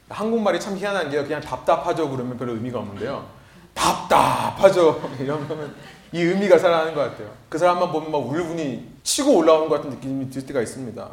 한국말이 0.09 0.61
참 0.61 0.77
희한한 0.77 1.11
게요. 1.11 1.25
그냥 1.25 1.41
답답하죠 1.41 2.09
그러면 2.09 2.39
별로 2.39 2.53
의미가 2.53 2.79
없는데요. 2.79 3.27
답답하죠 3.75 5.11
이러면 5.19 5.75
이 6.13 6.23
의미가 6.23 6.57
살아나는 6.59 6.95
것 6.95 7.01
같아요. 7.01 7.31
그 7.49 7.59
사람만 7.59 7.91
보면 7.91 8.13
막 8.13 8.19
울분이 8.19 8.93
치고 9.03 9.35
올라오는 9.35 9.69
것 9.69 9.75
같은 9.75 9.91
느낌이 9.91 10.31
들 10.31 10.47
때가 10.47 10.63
있습니다. 10.63 11.09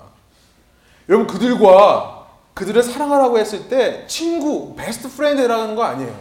여러분 1.09 1.25
그들과 1.25 2.27
그들을 2.53 2.83
사랑하라고 2.83 3.39
했을 3.39 3.69
때 3.69 4.05
친구, 4.05 4.75
베스트 4.75 5.09
프렌드라는 5.09 5.75
거 5.75 5.83
아니에요. 5.83 6.15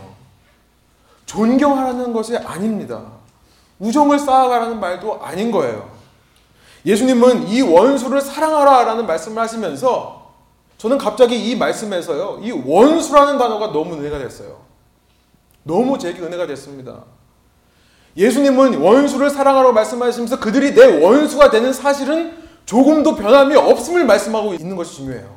존경하라는 1.27 2.15
것이 2.15 2.35
아닙니다. 2.39 3.03
우정을 3.79 4.19
쌓아가라는 4.19 4.81
말도 4.81 5.23
아닌 5.23 5.51
거예요. 5.51 5.98
예수님은 6.87 7.49
이 7.49 7.61
원수를 7.63 8.21
사랑하라라는 8.21 9.07
말씀을 9.07 9.43
하시면서 9.43 10.33
저는 10.79 10.97
갑자기 10.99 11.51
이 11.51 11.57
말씀에서요, 11.57 12.41
이 12.43 12.53
원수라는 12.53 13.39
단어가 13.39 13.73
너무 13.73 13.95
은혜가 13.95 14.19
됐어요. 14.19 14.61
너무 15.65 15.99
제게 15.99 16.21
은혜가 16.21 16.47
됐습니다. 16.47 17.05
예수님은 18.17 18.81
원수를 18.81 19.31
사랑하라고 19.31 19.73
말씀하시면서 19.73 20.41
그들이 20.41 20.75
내 20.75 21.05
원수가 21.05 21.51
되는 21.51 21.73
사실은 21.73 22.37
조금도 22.65 23.17
변함이 23.17 23.57
없음을 23.57 24.05
말씀하고 24.05 24.55
있는 24.55 24.77
것이 24.77 24.97
중요해요. 24.97 25.37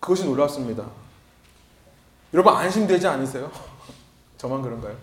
그것이 0.00 0.24
놀랍습니다. 0.24 0.84
여러분 2.34 2.54
안심되지 2.54 3.06
않으세요? 3.06 3.50
저만 4.38 4.62
그런가요? 4.62 4.96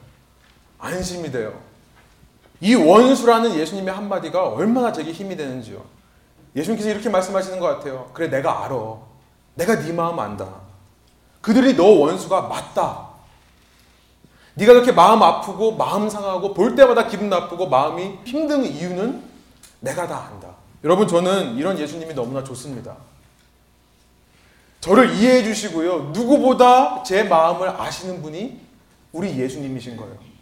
안심이 0.79 1.31
돼요. 1.31 1.59
이 2.65 2.73
원수라는 2.73 3.53
예수님의 3.53 3.93
한마디가 3.93 4.49
얼마나 4.49 4.91
제게 4.91 5.11
힘이 5.11 5.37
되는지요. 5.37 5.83
예수님께서 6.55 6.89
이렇게 6.89 7.09
말씀하시는 7.09 7.59
것 7.59 7.67
같아요. 7.67 8.09
그래 8.11 8.27
내가 8.27 8.65
알아. 8.65 8.75
내가 9.53 9.79
네 9.79 9.93
마음 9.93 10.19
안다. 10.19 10.47
그들이 11.41 11.75
너 11.75 11.85
원수가 11.85 12.41
맞다. 12.41 13.09
네가 14.55 14.73
그렇게 14.73 14.91
마음 14.91 15.21
아프고 15.21 15.73
마음 15.73 16.09
상하고 16.09 16.55
볼 16.55 16.73
때마다 16.73 17.05
기분 17.05 17.29
나쁘고 17.29 17.67
마음이 17.67 18.21
힘든 18.25 18.65
이유는 18.65 19.21
내가 19.81 20.07
다 20.07 20.29
안다. 20.31 20.47
여러분 20.83 21.07
저는 21.07 21.57
이런 21.57 21.77
예수님이 21.77 22.15
너무나 22.15 22.43
좋습니다. 22.43 22.95
저를 24.79 25.13
이해해 25.13 25.43
주시고요. 25.43 26.09
누구보다 26.13 27.03
제 27.03 27.21
마음을 27.25 27.69
아시는 27.69 28.23
분이 28.23 28.59
우리 29.11 29.37
예수님이신 29.37 29.97
거예요. 29.97 30.34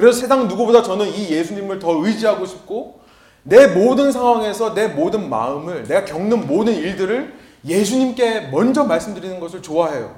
그래서 0.00 0.18
세상 0.18 0.48
누구보다 0.48 0.82
저는 0.82 1.08
이 1.08 1.28
예수님을 1.28 1.78
더 1.78 1.92
의지하고 1.92 2.46
싶고 2.46 3.00
내 3.42 3.66
모든 3.66 4.10
상황에서 4.10 4.72
내 4.72 4.88
모든 4.88 5.28
마음을 5.28 5.86
내가 5.86 6.06
겪는 6.06 6.46
모든 6.46 6.74
일들을 6.74 7.34
예수님께 7.66 8.48
먼저 8.50 8.84
말씀드리는 8.84 9.38
것을 9.38 9.60
좋아해요. 9.60 10.14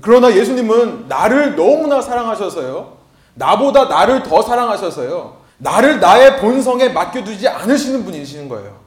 그러나 0.00 0.32
예수님은 0.32 1.08
나를 1.08 1.56
너무나 1.56 2.00
사랑하셔서요. 2.00 2.96
나보다 3.34 3.86
나를 3.86 4.22
더 4.22 4.40
사랑하셔서요. 4.42 5.38
나를 5.58 5.98
나의 5.98 6.38
본성에 6.38 6.90
맡겨두지 6.90 7.48
않으시는 7.48 8.04
분이시는 8.04 8.48
거예요. 8.48 8.78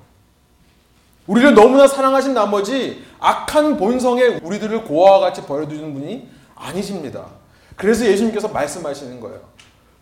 우리를 1.28 1.54
너무나 1.54 1.86
사랑하신 1.86 2.34
나머지 2.34 3.04
악한 3.20 3.76
본성에 3.76 4.40
우리들을 4.42 4.86
고아와 4.86 5.20
같이 5.20 5.42
버려두는 5.42 5.94
분이 5.94 6.30
아니십니다. 6.56 7.39
그래서 7.80 8.06
예수님께서 8.06 8.50
말씀하시는 8.50 9.22
거예요. 9.22 9.40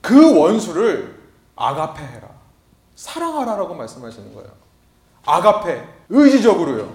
그 0.02 0.36
원수를 0.36 1.16
아가페 1.56 2.02
해라. 2.02 2.28
사랑하라라고 2.96 3.76
말씀하시는 3.76 4.34
거예요. 4.34 4.50
아가페, 5.24 5.84
의지적으로요. 6.10 6.92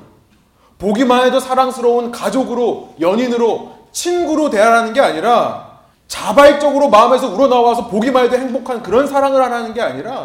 보기만 0.79 1.25
해도 1.25 1.39
사랑스러운 1.39 2.11
가족으로, 2.11 2.97
연인으로, 2.99 3.87
친구로 3.93 4.51
대하라는 4.51 4.93
게 4.93 5.01
아니라 5.01 5.79
자발적으로 6.09 6.89
마음에서 6.89 7.29
우러나와서 7.33 7.87
보기만 7.87 8.25
해도 8.25 8.37
행복한 8.37 8.83
그런 8.83 9.07
사랑을 9.07 9.41
하라는 9.41 9.75
게 9.75 9.81
아니라 9.81 10.25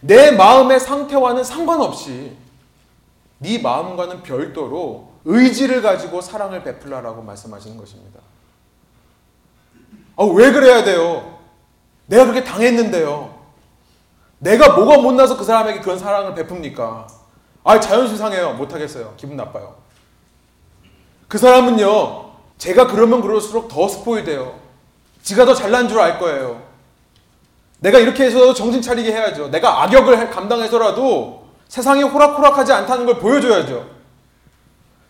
내 0.00 0.32
마음의 0.32 0.80
상태와는 0.80 1.44
상관없이 1.44 2.36
네 3.38 3.58
마음과는 3.58 4.24
별도로 4.24 5.10
의지를 5.24 5.80
가지고 5.80 6.20
사랑을 6.20 6.64
베풀라라고 6.64 7.22
말씀하시는 7.22 7.76
것입니다. 7.76 8.18
아, 10.16 10.24
왜 10.24 10.50
그래야 10.52 10.82
돼요? 10.84 11.38
내가 12.06 12.24
그렇게 12.24 12.42
당했는데요. 12.44 13.34
내가 14.38 14.74
뭐가 14.74 14.98
못나서 14.98 15.36
그 15.36 15.44
사람에게 15.44 15.80
그런 15.80 15.98
사랑을 15.98 16.34
베풉니까? 16.34 17.06
아, 17.64 17.80
자존심 17.80 18.16
상해요. 18.16 18.54
못하겠어요. 18.54 19.14
기분 19.16 19.36
나빠요. 19.36 19.74
그 21.28 21.38
사람은요, 21.38 22.30
제가 22.58 22.86
그러면 22.86 23.20
그럴수록 23.20 23.68
더 23.68 23.88
스포일 23.88 24.24
돼요. 24.24 24.54
지가 25.22 25.44
더 25.44 25.54
잘난 25.54 25.88
줄 25.88 25.98
알 26.00 26.18
거예요. 26.18 26.62
내가 27.80 27.98
이렇게 27.98 28.24
해서 28.24 28.54
정신 28.54 28.80
차리게 28.80 29.12
해야죠. 29.12 29.48
내가 29.48 29.82
악역을 29.82 30.30
감당해서라도 30.30 31.46
세상이 31.68 32.02
호락호락하지 32.04 32.72
않다는 32.72 33.04
걸 33.06 33.18
보여줘야죠. 33.18 33.86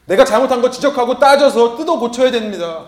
내가 0.06 0.24
잘못한 0.24 0.62
거 0.62 0.70
지적하고 0.70 1.18
따져서 1.18 1.76
뜯어 1.76 1.98
고쳐야 1.98 2.30
됩니다. 2.30 2.86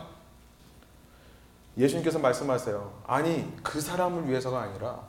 예수님께서 1.79 2.19
말씀하세요. 2.19 3.03
아니, 3.07 3.51
그 3.63 3.81
사람을 3.81 4.29
위해서가 4.29 4.61
아니라 4.63 5.01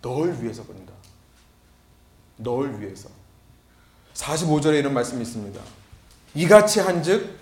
널 0.00 0.40
위해서 0.40 0.64
그런다. 0.64 0.92
널 2.36 2.80
위해서. 2.80 3.08
45절에 4.14 4.78
이런 4.78 4.94
말씀이 4.94 5.20
있습니다. 5.22 5.60
이같이 6.34 6.80
한즉 6.80 7.38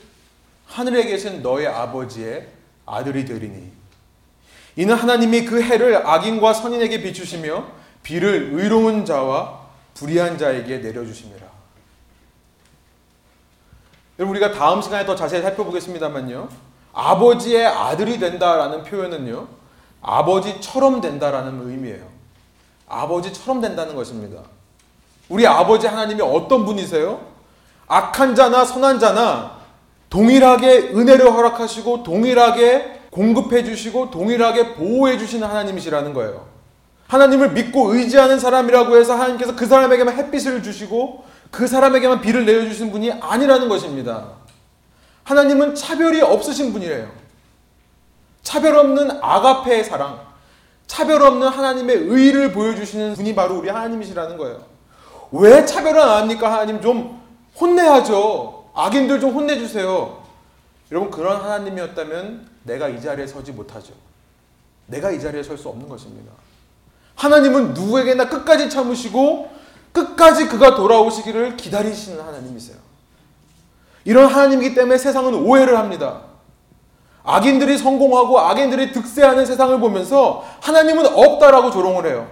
하늘에 0.67 1.05
계신 1.05 1.43
너의 1.43 1.67
아버지의 1.67 2.49
아들이 2.87 3.25
되리니 3.25 3.73
이는 4.77 4.95
하나님이 4.95 5.45
그 5.45 5.63
해를 5.63 6.07
악인과 6.07 6.55
선인에게 6.55 7.03
비추시며 7.03 7.67
비를 8.03 8.51
의로운 8.53 9.05
자와 9.05 9.67
불의한 9.95 10.39
자에게 10.39 10.79
내려주심이라. 10.79 11.49
여러분 14.19 14.37
우리가 14.37 14.53
다음 14.53 14.81
시간에 14.81 15.05
더 15.05 15.15
자세히 15.15 15.43
살펴보겠습니다만요. 15.43 16.68
아버지의 16.92 17.66
아들이 17.66 18.18
된다라는 18.18 18.83
표현은요. 18.85 19.46
아버지처럼 20.03 21.01
된다라는 21.01 21.68
의미예요. 21.68 22.05
아버지처럼 22.88 23.61
된다는 23.61 23.94
것입니다. 23.94 24.42
우리 25.29 25.46
아버지 25.46 25.87
하나님이 25.87 26.22
어떤 26.22 26.64
분이세요? 26.64 27.20
악한 27.87 28.35
자나 28.35 28.64
선한 28.64 28.98
자나 28.98 29.59
동일하게 30.11 30.92
은혜를 30.94 31.33
허락하시고 31.33 32.03
동일하게 32.03 33.03
공급해 33.11 33.64
주시고 33.64 34.11
동일하게 34.11 34.74
보호해 34.74 35.18
주시는 35.18 35.46
하나님이시라는 35.46 36.14
거예요. 36.14 36.46
하나님을 37.09 37.53
믿고 37.53 37.94
의지하는 37.94 38.38
사람이라고 38.38 38.96
해서 38.96 39.14
하나님께서 39.14 39.57
그 39.57 39.66
사람에게만 39.66 40.14
햇빛을 40.14 40.62
주시고 40.62 41.24
그 41.51 41.66
사람에게만 41.66 42.20
비를 42.20 42.44
내려주신 42.44 42.92
분이 42.92 43.12
아니라는 43.12 43.68
것입니다. 43.68 44.29
하나님은 45.29 45.75
차별이 45.75 46.23
없으신 46.23 46.73
분이래요. 46.73 47.11
차별 48.43 48.77
없는 48.77 49.23
아가페의 49.23 49.85
사랑, 49.85 50.27
차별 50.87 51.21
없는 51.21 51.49
하나님의 51.49 51.97
의를 51.97 52.53
보여주시는 52.53 53.12
분이 53.12 53.35
바로 53.35 53.59
우리 53.59 53.69
하나님이시라는 53.69 54.38
거예요. 54.38 54.64
왜 55.33 55.67
차별을 55.67 56.01
안 56.01 56.23
합니까? 56.23 56.51
하나님 56.51 56.81
좀 56.81 57.21
혼내야죠. 57.61 58.71
악인들 58.75 59.21
좀 59.21 59.35
혼내주세요. 59.35 60.25
여러분, 60.91 61.11
그런 61.11 61.43
하나님이었다면 61.43 62.49
내가 62.62 62.88
이 62.88 62.99
자리에 62.99 63.27
서지 63.27 63.53
못하죠. 63.53 63.93
내가 64.87 65.11
이 65.11 65.21
자리에 65.21 65.43
설 65.43 65.59
수 65.59 65.69
없는 65.69 65.91
것입니다. 65.91 66.33
하나님은 67.17 67.75
누구에게나 67.75 68.31
끝까지 68.31 68.71
참으시고 68.71 69.51
끝까지 69.93 70.49
그가 70.49 70.75
돌아오시기를 70.75 71.59
기다리시는 71.59 72.19
하나님이세요. 72.19 72.88
이런 74.09 74.25
하나님이기 74.25 74.75
때문에 74.75 74.97
세상은 74.97 75.35
오해를 75.35 75.77
합니다. 75.77 76.23
악인들이 77.25 77.77
성공하고 77.77 78.40
악인들이 78.40 78.90
득세하는 78.90 79.44
세상을 79.44 79.79
보면서 79.81 80.47
하나님은 80.62 81.05
없다라고 81.14 81.71
조롱을 81.71 82.07
해요. 82.07 82.27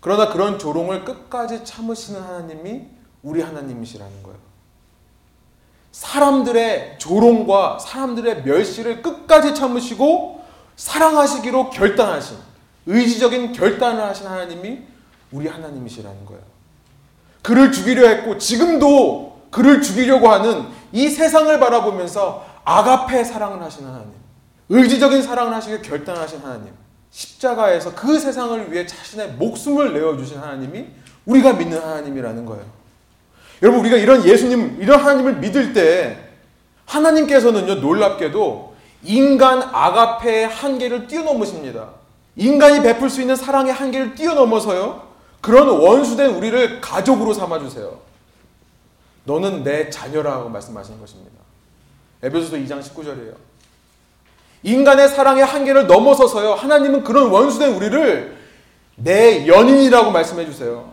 그러나 0.00 0.28
그런 0.30 0.58
조롱을 0.58 1.04
끝까지 1.04 1.64
참으시는 1.64 2.20
하나님이 2.20 2.88
우리 3.22 3.40
하나님이시라는 3.40 4.22
거예요. 4.24 4.38
사람들의 5.92 6.98
조롱과 6.98 7.78
사람들의 7.78 8.42
멸시를 8.42 9.00
끝까지 9.00 9.54
참으시고 9.54 10.42
사랑하시기로 10.74 11.70
결단하신 11.70 12.36
의지적인 12.86 13.52
결단을 13.52 14.02
하신 14.02 14.26
하나님이 14.26 14.80
우리 15.30 15.46
하나님이시라는 15.46 16.26
거예요. 16.26 16.42
그를 17.42 17.70
죽이려 17.70 18.08
했고 18.08 18.38
지금도 18.38 19.37
그를 19.50 19.80
죽이려고 19.82 20.28
하는 20.28 20.66
이 20.92 21.08
세상을 21.08 21.58
바라보면서 21.58 22.46
아가페 22.64 23.24
사랑을 23.24 23.62
하시는 23.62 23.88
하나님. 23.88 24.12
의지적인 24.68 25.22
사랑을 25.22 25.54
하시길 25.54 25.82
결단하신 25.82 26.40
하나님. 26.40 26.72
십자가에서 27.10 27.94
그 27.94 28.18
세상을 28.18 28.70
위해 28.70 28.86
자신의 28.86 29.32
목숨을 29.32 29.94
내어주신 29.94 30.38
하나님이 30.38 30.86
우리가 31.24 31.54
믿는 31.54 31.80
하나님이라는 31.80 32.44
거예요. 32.44 32.64
여러분, 33.62 33.80
우리가 33.80 33.96
이런 33.96 34.24
예수님, 34.24 34.78
이런 34.80 35.00
하나님을 35.00 35.36
믿을 35.36 35.72
때 35.72 36.18
하나님께서는요, 36.84 37.76
놀랍게도 37.76 38.74
인간 39.04 39.62
아가페의 39.62 40.48
한계를 40.48 41.06
뛰어넘으십니다. 41.06 41.88
인간이 42.36 42.82
베풀 42.82 43.10
수 43.10 43.20
있는 43.20 43.34
사랑의 43.36 43.72
한계를 43.72 44.14
뛰어넘어서요, 44.14 45.08
그런 45.40 45.68
원수된 45.68 46.34
우리를 46.34 46.80
가족으로 46.80 47.32
삼아주세요. 47.32 47.98
너는 49.28 49.62
내 49.62 49.90
자녀라고 49.90 50.48
말씀하시는 50.48 50.98
것입니다. 50.98 51.32
에베소서 52.22 52.56
2장 52.56 52.80
19절이에요. 52.80 53.34
인간의 54.62 55.08
사랑의 55.08 55.44
한계를 55.44 55.86
넘어서서요. 55.86 56.54
하나님은 56.54 57.04
그런 57.04 57.30
원수된 57.30 57.74
우리를 57.74 58.36
내 58.96 59.46
연인이라고 59.46 60.10
말씀해 60.10 60.46
주세요. 60.46 60.92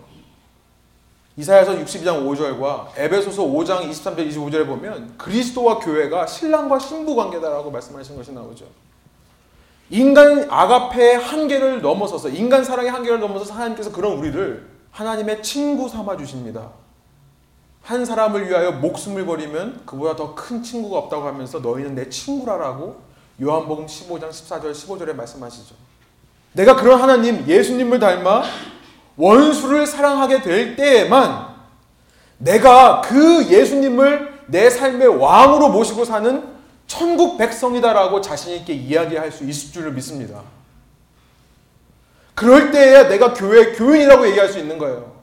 이사야서 1.37 1.75
62장 1.77 2.27
5절과 2.27 2.89
에베소서 2.97 3.43
5장 3.43 3.89
23절 3.89 4.29
25절에 4.29 4.67
보면 4.67 5.17
그리스도와 5.17 5.79
교회가 5.79 6.27
신랑과 6.27 6.79
신부 6.79 7.15
관계다라고 7.15 7.71
말씀하신 7.71 8.17
것이 8.17 8.31
나오죠. 8.33 8.65
인간 9.89 10.47
아가페의 10.49 11.17
한계를 11.17 11.81
넘어서서 11.81 12.29
인간 12.29 12.63
사랑의 12.63 12.91
한계를 12.91 13.19
넘어서서 13.19 13.53
하나님께서 13.53 13.91
그런 13.91 14.13
우리를 14.13 14.67
하나님의 14.91 15.41
친구 15.41 15.89
삼아 15.89 16.17
주십니다. 16.17 16.69
한 17.85 18.03
사람을 18.03 18.49
위하여 18.49 18.71
목숨을 18.71 19.25
버리면 19.27 19.81
그보다 19.85 20.15
더 20.15 20.33
큰 20.33 20.63
친구가 20.63 20.97
없다고 20.97 21.27
하면서 21.27 21.59
너희는 21.59 21.93
내 21.93 22.09
친구라라고 22.09 22.99
요한복음 23.39 23.85
15장 23.85 24.29
14절 24.29 24.71
15절에 24.71 25.13
말씀하시죠. 25.13 25.75
내가 26.53 26.75
그런 26.75 26.99
하나님 26.99 27.45
예수님을 27.47 27.99
닮아 27.99 28.43
원수를 29.17 29.85
사랑하게 29.85 30.41
될 30.41 30.75
때에만 30.75 31.53
내가 32.39 33.01
그 33.01 33.45
예수님을 33.49 34.33
내 34.47 34.69
삶의 34.69 35.07
왕으로 35.19 35.69
모시고 35.69 36.05
사는 36.05 36.43
천국 36.87 37.37
백성이다라고 37.37 38.19
자신있게 38.21 38.73
이야기할 38.73 39.31
수 39.31 39.43
있을 39.43 39.71
줄을 39.71 39.91
믿습니다. 39.91 40.41
그럴 42.33 42.71
때에야 42.71 43.07
내가 43.07 43.33
교회 43.33 43.73
교인이라고 43.73 44.27
얘기할 44.27 44.49
수 44.49 44.57
있는 44.59 44.77
거예요. 44.79 45.14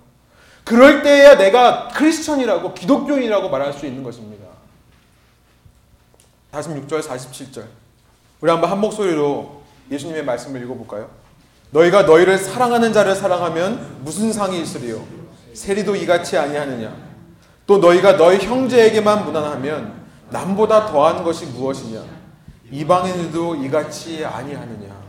그럴 0.64 1.02
때에야 1.02 1.36
내가 1.36 1.88
크리스천이라고 1.88 2.74
기독교인이라고 2.74 3.48
말할 3.48 3.72
수 3.72 3.86
있는 3.86 4.02
것입니다. 4.02 4.46
46절, 6.52 7.02
47절. 7.02 7.64
우리 8.40 8.50
한번 8.50 8.70
한 8.70 8.80
목소리로 8.80 9.62
예수님의 9.90 10.24
말씀을 10.24 10.62
읽어볼까요? 10.62 11.10
너희가 11.70 12.02
너희를 12.02 12.38
사랑하는 12.38 12.92
자를 12.92 13.14
사랑하면 13.14 14.02
무슨 14.04 14.32
상이 14.32 14.60
있으리요? 14.60 15.04
세리도 15.54 15.96
이같이 15.96 16.36
아니하느냐? 16.36 16.94
또 17.66 17.78
너희가 17.78 18.16
너희 18.16 18.38
형제에게만 18.38 19.24
무난하면 19.24 20.02
남보다 20.30 20.86
더한 20.86 21.24
것이 21.24 21.46
무엇이냐? 21.46 22.04
이방인들도 22.70 23.56
이같이 23.56 24.24
아니하느냐? 24.24 25.02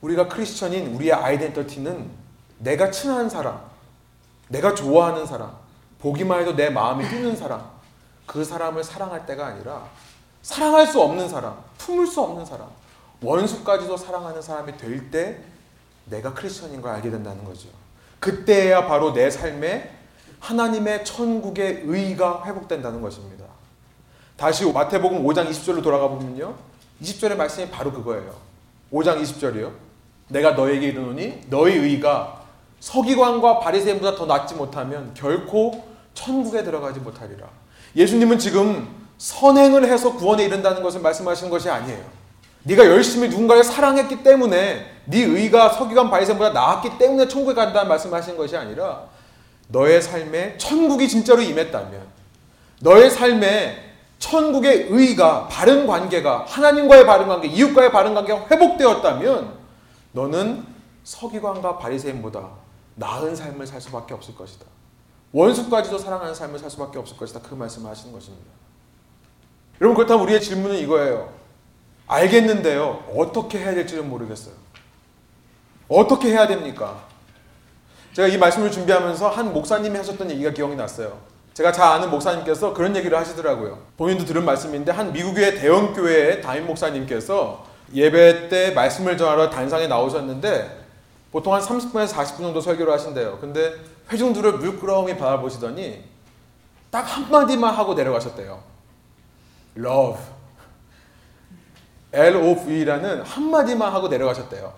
우리가 0.00 0.28
크리스천인 0.28 0.94
우리의 0.94 1.12
아이덴티티는 1.12 2.23
내가 2.58 2.90
친한 2.90 3.28
사람, 3.28 3.60
내가 4.48 4.74
좋아하는 4.74 5.26
사람, 5.26 5.52
보기만 5.98 6.40
해도 6.40 6.54
내 6.54 6.70
마음이 6.70 7.08
뛰는 7.08 7.36
사람, 7.36 7.64
그 8.26 8.44
사람을 8.44 8.84
사랑할 8.84 9.26
때가 9.26 9.46
아니라 9.46 9.86
사랑할 10.42 10.86
수 10.86 11.00
없는 11.00 11.28
사람, 11.28 11.56
품을 11.78 12.06
수 12.06 12.20
없는 12.20 12.44
사람, 12.44 12.68
원수까지도 13.22 13.96
사랑하는 13.96 14.42
사람이 14.42 14.76
될 14.76 15.10
때 15.10 15.40
내가 16.06 16.34
크리스천인 16.34 16.82
걸 16.82 16.92
알게 16.92 17.10
된다는 17.10 17.44
거죠. 17.44 17.68
그때야 18.20 18.86
바로 18.86 19.12
내 19.12 19.30
삶에 19.30 19.90
하나님의 20.40 21.04
천국의 21.04 21.82
의가 21.84 22.44
회복된다는 22.44 23.00
것입니다. 23.00 23.44
다시 24.36 24.70
마태복음 24.70 25.24
5장 25.24 25.48
20절로 25.48 25.82
돌아가 25.82 26.08
보면요. 26.08 26.54
20절의 27.02 27.36
말씀이 27.36 27.70
바로 27.70 27.92
그거예요. 27.92 28.34
5장 28.92 29.22
20절이요. 29.22 29.72
내가 30.28 30.52
너에게 30.52 30.88
이르노니 30.88 31.44
너희 31.48 31.76
의가 31.76 32.43
서기관과 32.84 33.60
바리새인보다 33.60 34.14
더 34.14 34.26
낫지 34.26 34.54
못하면 34.54 35.14
결코 35.14 35.84
천국에 36.12 36.62
들어가지 36.62 37.00
못하리라. 37.00 37.46
예수님은 37.96 38.38
지금 38.38 38.86
선행을 39.16 39.86
해서 39.86 40.12
구원에 40.12 40.44
이른다는 40.44 40.82
것을 40.82 41.00
말씀하시는 41.00 41.50
것이 41.50 41.70
아니에요. 41.70 42.04
네가 42.64 42.84
열심히 42.84 43.30
누군가를 43.30 43.64
사랑했기 43.64 44.22
때문에 44.22 44.84
네 45.06 45.18
의가 45.18 45.70
서기관 45.70 46.10
바리새인보다 46.10 46.52
나았기 46.52 46.98
때문에 46.98 47.26
천국에 47.26 47.54
간다는 47.54 47.88
말씀하시는 47.88 48.36
것이 48.36 48.54
아니라 48.54 49.04
너의 49.68 50.02
삶에 50.02 50.58
천국이 50.58 51.08
진짜로 51.08 51.40
임했다면 51.40 52.02
너의 52.80 53.08
삶에 53.08 53.78
천국의 54.18 54.88
의가 54.90 55.48
바른 55.48 55.86
관계가 55.86 56.44
하나님과의 56.46 57.06
바른 57.06 57.28
관계, 57.28 57.48
이웃과의 57.48 57.90
바른 57.92 58.14
관계가 58.14 58.46
회복되었다면 58.50 59.54
너는 60.12 60.66
서기관과 61.02 61.78
바리새인보다 61.78 62.63
나은 62.96 63.34
삶을 63.34 63.66
살 63.66 63.80
수밖에 63.80 64.14
없을 64.14 64.34
것이다. 64.34 64.66
원수까지도 65.32 65.98
사랑하는 65.98 66.34
삶을 66.34 66.58
살 66.58 66.70
수밖에 66.70 66.98
없을 66.98 67.16
것이다. 67.16 67.40
그 67.40 67.54
말씀을 67.54 67.90
하시는 67.90 68.12
것입니다. 68.12 68.46
여러분 69.80 69.96
그렇다면 69.96 70.24
우리의 70.24 70.40
질문은 70.40 70.76
이거예요. 70.76 71.32
알겠는데요. 72.06 73.04
어떻게 73.16 73.58
해야 73.58 73.74
될지는 73.74 74.08
모르겠어요. 74.08 74.54
어떻게 75.88 76.28
해야 76.28 76.46
됩니까? 76.46 77.04
제가 78.12 78.28
이 78.28 78.38
말씀을 78.38 78.70
준비하면서 78.70 79.28
한 79.28 79.52
목사님이 79.52 79.96
하셨던 79.96 80.30
얘기가 80.30 80.50
기억이 80.50 80.76
났어요. 80.76 81.18
제가 81.52 81.72
잘 81.72 81.86
아는 81.88 82.10
목사님께서 82.10 82.72
그런 82.74 82.94
얘기를 82.94 83.16
하시더라고요. 83.18 83.78
본인도 83.96 84.24
들은 84.24 84.44
말씀인데 84.44 84.92
한 84.92 85.12
미국의 85.12 85.58
대형 85.58 85.92
교회의 85.94 86.42
담임 86.42 86.66
목사님께서 86.66 87.66
예배 87.92 88.48
때 88.48 88.70
말씀을 88.70 89.16
전하러 89.16 89.50
단상에 89.50 89.86
나오셨는데 89.88 90.83
보통 91.34 91.52
한 91.52 91.60
30분에서 91.60 92.12
40분 92.12 92.36
정도 92.38 92.60
설교를 92.60 92.92
하신대요. 92.92 93.38
근데 93.40 93.74
회중들을 94.08 94.52
물끄러미 94.52 95.18
바라보시더니 95.18 96.04
딱 96.92 97.00
한마디만 97.00 97.74
하고 97.74 97.94
내려가셨대요. 97.94 98.62
love. 99.76 100.22
L-O-V라는 102.12 103.22
한마디만 103.22 103.92
하고 103.92 104.06
내려가셨대요. 104.06 104.74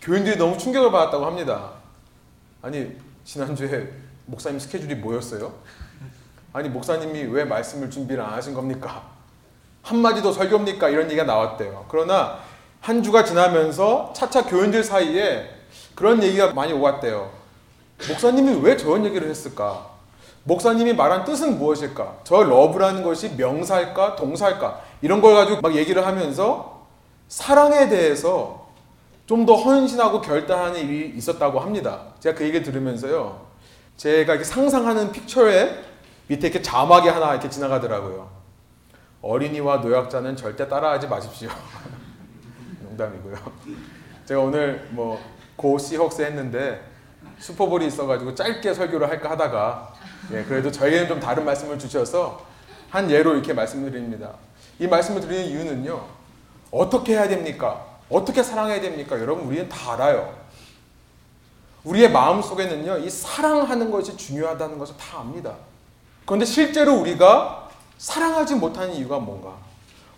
교인들이 0.00 0.38
너무 0.38 0.56
충격을 0.56 0.90
받았다고 0.90 1.26
합니다. 1.26 1.72
아니, 2.62 2.96
지난주에 3.26 3.92
목사님 4.24 4.58
스케줄이 4.58 4.94
뭐였어요? 4.94 5.52
아니, 6.54 6.70
목사님이 6.70 7.24
왜 7.24 7.44
말씀을 7.44 7.90
준비를 7.90 8.22
안 8.22 8.32
하신 8.32 8.54
겁니까? 8.54 9.02
한마디도 9.82 10.32
설교입니까? 10.32 10.88
이런 10.88 11.04
얘기가 11.08 11.24
나왔대요. 11.24 11.84
그러나 11.90 12.38
한 12.86 13.02
주가 13.02 13.24
지나면서 13.24 14.12
차차 14.14 14.44
교인들 14.44 14.84
사이에 14.84 15.50
그런 15.96 16.22
얘기가 16.22 16.52
많이 16.52 16.72
오갔대요. 16.72 17.32
목사님이 18.08 18.60
왜 18.62 18.76
저런 18.76 19.04
얘기를 19.04 19.28
했을까? 19.28 19.88
목사님이 20.44 20.92
말한 20.92 21.24
뜻은 21.24 21.58
무엇일까? 21.58 22.18
저 22.22 22.44
러브라는 22.44 23.02
것이 23.02 23.30
명사일까? 23.36 24.14
동사일까? 24.14 24.82
이런 25.02 25.20
걸 25.20 25.34
가지고 25.34 25.62
막 25.62 25.74
얘기를 25.74 26.06
하면서 26.06 26.86
사랑에 27.26 27.88
대해서 27.88 28.68
좀 29.26 29.46
더 29.46 29.56
헌신하고 29.56 30.20
결단하는 30.20 30.78
일이 30.78 31.12
있었다고 31.16 31.58
합니다. 31.58 32.02
제가 32.20 32.38
그 32.38 32.44
얘기를 32.44 32.64
들으면서요. 32.64 33.46
제가 33.96 34.34
이렇게 34.34 34.44
상상하는 34.44 35.10
픽처에 35.10 35.76
밑에 36.28 36.46
이렇게 36.46 36.62
자막이 36.62 37.08
하나 37.08 37.32
이렇게 37.32 37.50
지나가더라고요. 37.50 38.28
어린이와 39.22 39.78
노약자는 39.78 40.36
절대 40.36 40.68
따라하지 40.68 41.08
마십시오. 41.08 41.48
농담이고요. 42.96 43.36
제가 44.26 44.40
오늘 44.40 44.88
뭐 44.90 45.36
고 45.56 45.78
시헉스 45.78 46.22
했는데 46.22 46.82
슈퍼볼이 47.38 47.86
있어가지고 47.86 48.34
짧게 48.34 48.74
설교를 48.74 49.08
할까 49.08 49.30
하다가 49.30 49.94
예, 50.32 50.44
그래도 50.44 50.70
저에게는 50.70 51.08
좀 51.08 51.20
다른 51.20 51.44
말씀을 51.44 51.78
주셔서 51.78 52.44
한 52.90 53.10
예로 53.10 53.34
이렇게 53.34 53.52
말씀을 53.52 53.90
드립니다. 53.90 54.34
이 54.78 54.86
말씀을 54.86 55.20
드리는 55.20 55.44
이유는요. 55.46 56.04
어떻게 56.70 57.14
해야 57.14 57.26
됩니까? 57.28 57.84
어떻게 58.10 58.42
사랑해야 58.42 58.80
됩니까? 58.80 59.18
여러분 59.18 59.46
우리는 59.46 59.68
다 59.68 59.94
알아요. 59.94 60.34
우리의 61.84 62.10
마음 62.10 62.42
속에는요. 62.42 62.98
이 62.98 63.08
사랑하는 63.08 63.90
것이 63.90 64.16
중요하다는 64.16 64.78
것을 64.78 64.96
다 64.96 65.20
압니다. 65.20 65.54
그런데 66.24 66.44
실제로 66.44 66.94
우리가 66.94 67.70
사랑하지 67.98 68.56
못하는 68.56 68.92
이유가 68.94 69.18
뭔가? 69.18 69.54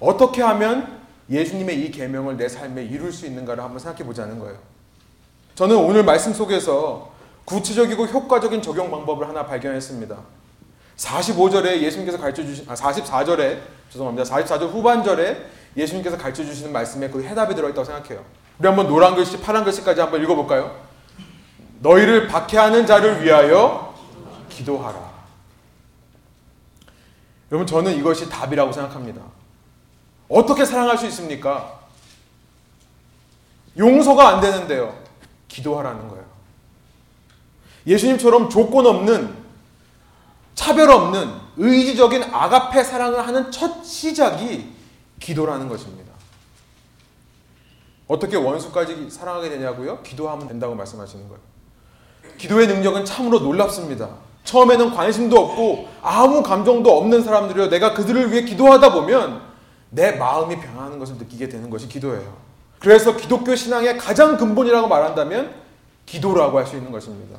어떻게 0.01 0.43
하면 0.43 0.98
예수님의 1.31 1.81
이 1.81 1.91
계명을 1.91 2.37
내 2.37 2.49
삶에 2.49 2.85
이룰 2.85 3.13
수 3.13 3.27
있는가를 3.27 3.63
한번 3.63 3.79
생각해 3.79 4.05
보자는 4.05 4.39
거예요. 4.39 4.59
저는 5.55 5.77
오늘 5.77 6.05
말씀 6.05 6.33
속에서 6.33 7.13
구체적이고 7.45 8.07
효과적인 8.07 8.63
적용 8.63 8.91
방법을 8.91 9.29
하나 9.29 9.47
발견했습니다. 9.47 10.17
45절에 10.97 11.81
예수님께서 11.81 12.19
가르쳐 12.19 12.43
주신 12.43 12.65
아 12.69 12.75
44절에 12.75 13.59
죄송합니다. 13.91 14.25
44절 14.25 14.71
후반절에 14.71 15.47
예수님께서 15.77 16.19
가르쳐 16.19 16.45
주시는 16.45 16.73
말씀에 16.73 17.09
그 17.09 17.23
해답이 17.23 17.55
들어 17.55 17.69
있다고 17.69 17.85
생각해요. 17.85 18.25
우리 18.59 18.67
한번 18.67 18.89
노란 18.89 19.15
글씨, 19.15 19.41
파란 19.41 19.65
글씨까지 19.65 20.01
한번 20.01 20.23
읽어 20.23 20.35
볼까요? 20.35 20.77
너희를 21.81 22.27
박해하는 22.27 22.87
자를 22.87 23.23
위하여 23.23 23.95
기도하라. 24.49 25.09
여러분 27.51 27.67
저는 27.67 27.97
이것이 27.97 28.29
답이라고 28.29 28.73
생각합니다. 28.73 29.23
어떻게 30.29 30.65
사랑할 30.65 30.99
수 30.99 31.07
있습니까? 31.07 31.79
용서가 33.77 34.29
안 34.29 34.41
되는데요. 34.41 34.97
기도하라는 35.49 36.09
거예요. 36.09 36.25
예수님처럼 37.87 38.51
조건 38.51 38.87
없는 38.87 39.35
차별 40.55 40.91
없는 40.91 41.33
의지적인 41.57 42.25
아가페 42.25 42.83
사랑을 42.83 43.27
하는 43.27 43.51
첫 43.51 43.85
시작이 43.85 44.71
기도라는 45.21 45.69
것입니다. 45.69 46.13
어떻게 48.07 48.37
원수까지 48.37 49.09
사랑하게 49.11 49.51
되냐고요? 49.51 50.03
기도하면 50.03 50.49
된다고 50.49 50.75
말씀하시는 50.75 51.29
거예요. 51.29 51.41
기도의 52.39 52.67
능력은 52.67 53.05
참으로 53.05 53.39
놀랍습니다. 53.41 54.09
처음에는 54.45 54.95
관심도 54.95 55.39
없고 55.39 55.89
아무 56.03 56.43
감정도 56.43 56.97
없는 56.97 57.23
사람들이요. 57.23 57.69
내가 57.69 57.95
그들을 57.95 58.33
위해 58.33 58.43
기도하다 58.43 58.93
보면 58.93 59.48
내 59.91 60.13
마음이 60.13 60.59
변하는 60.61 60.99
것을 60.99 61.17
느끼게 61.17 61.49
되는 61.49 61.71
것이 61.71 61.89
기도예요. 61.89 62.37
그래서 62.79 63.17
기독교 63.17 63.55
신앙의 63.55 63.99
가장 63.99 64.37
근본이라고 64.37 64.89
말한다면 64.89 65.53
기도라고 66.07 66.59
할 66.59 66.67
수 66.67 66.77
있는 66.77 66.93
것입니다. 66.93 67.39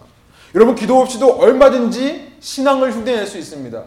여러분 0.56 0.76
기도 0.76 1.00
없이도 1.00 1.38
얼마든지 1.38 2.38
신앙을 2.40 2.92
흉내낼 2.92 3.28
수 3.28 3.38
있습니다. 3.38 3.84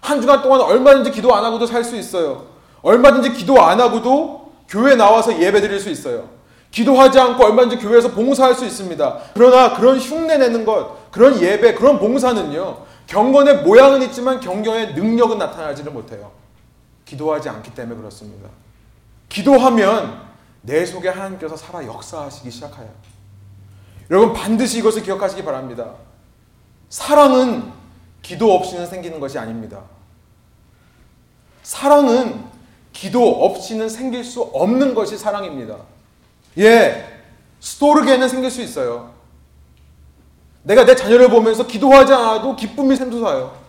한 0.00 0.20
주간 0.20 0.42
동안 0.42 0.60
얼마든지 0.62 1.10
기도 1.12 1.34
안 1.34 1.44
하고도 1.44 1.66
살 1.66 1.84
수 1.84 1.96
있어요. 1.96 2.46
얼마든지 2.82 3.32
기도 3.34 3.62
안 3.62 3.80
하고도 3.80 4.52
교회 4.68 4.96
나와서 4.96 5.38
예배 5.40 5.60
드릴 5.60 5.78
수 5.78 5.90
있어요. 5.90 6.28
기도하지 6.70 7.20
않고 7.20 7.44
얼마든지 7.44 7.76
교회에서 7.76 8.12
봉사할 8.12 8.54
수 8.54 8.64
있습니다. 8.64 9.18
그러나 9.34 9.74
그런 9.74 9.98
흉내 9.98 10.38
내는 10.38 10.64
것, 10.64 11.10
그런 11.10 11.38
예배, 11.38 11.74
그런 11.74 11.98
봉사는요. 11.98 12.78
경건의 13.06 13.58
모양은 13.62 14.02
있지만 14.04 14.40
경건의 14.40 14.94
능력은 14.94 15.36
나타나지를 15.38 15.92
못해요. 15.92 16.30
기도하지 17.12 17.50
않기 17.50 17.74
때문에 17.74 17.98
그렇습니다. 17.98 18.48
기도하면 19.28 20.22
내 20.62 20.86
속에 20.86 21.10
하나님께서 21.10 21.56
살아 21.56 21.84
역사하시기 21.84 22.50
시작해요. 22.50 22.88
여러분 24.10 24.32
반드시 24.32 24.78
이것을 24.78 25.02
기억하시기 25.02 25.44
바랍니다. 25.44 25.92
사랑은 26.88 27.70
기도 28.22 28.54
없이는 28.54 28.86
생기는 28.86 29.20
것이 29.20 29.38
아닙니다. 29.38 29.82
사랑은 31.62 32.44
기도 32.92 33.44
없이는 33.44 33.88
생길 33.88 34.24
수 34.24 34.42
없는 34.42 34.94
것이 34.94 35.18
사랑입니다. 35.18 35.76
예, 36.58 37.06
스토르게는 37.60 38.28
생길 38.28 38.50
수 38.50 38.62
있어요. 38.62 39.12
내가 40.62 40.84
내 40.84 40.94
자녀를 40.94 41.28
보면서 41.28 41.66
기도하지 41.66 42.12
않아도 42.12 42.56
기쁨이 42.56 42.96
샘솟아요. 42.96 43.61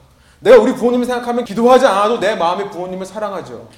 내가 0.44 0.62
우리 0.62 0.76
부모님을 0.76 1.06
생각하면 1.06 1.46
기도하지 1.46 1.88
않아도 1.88 2.20
내 2.20 2.36
마음이 2.36 2.70
부모님을 2.70 3.06
사랑하죠. 3.06 3.70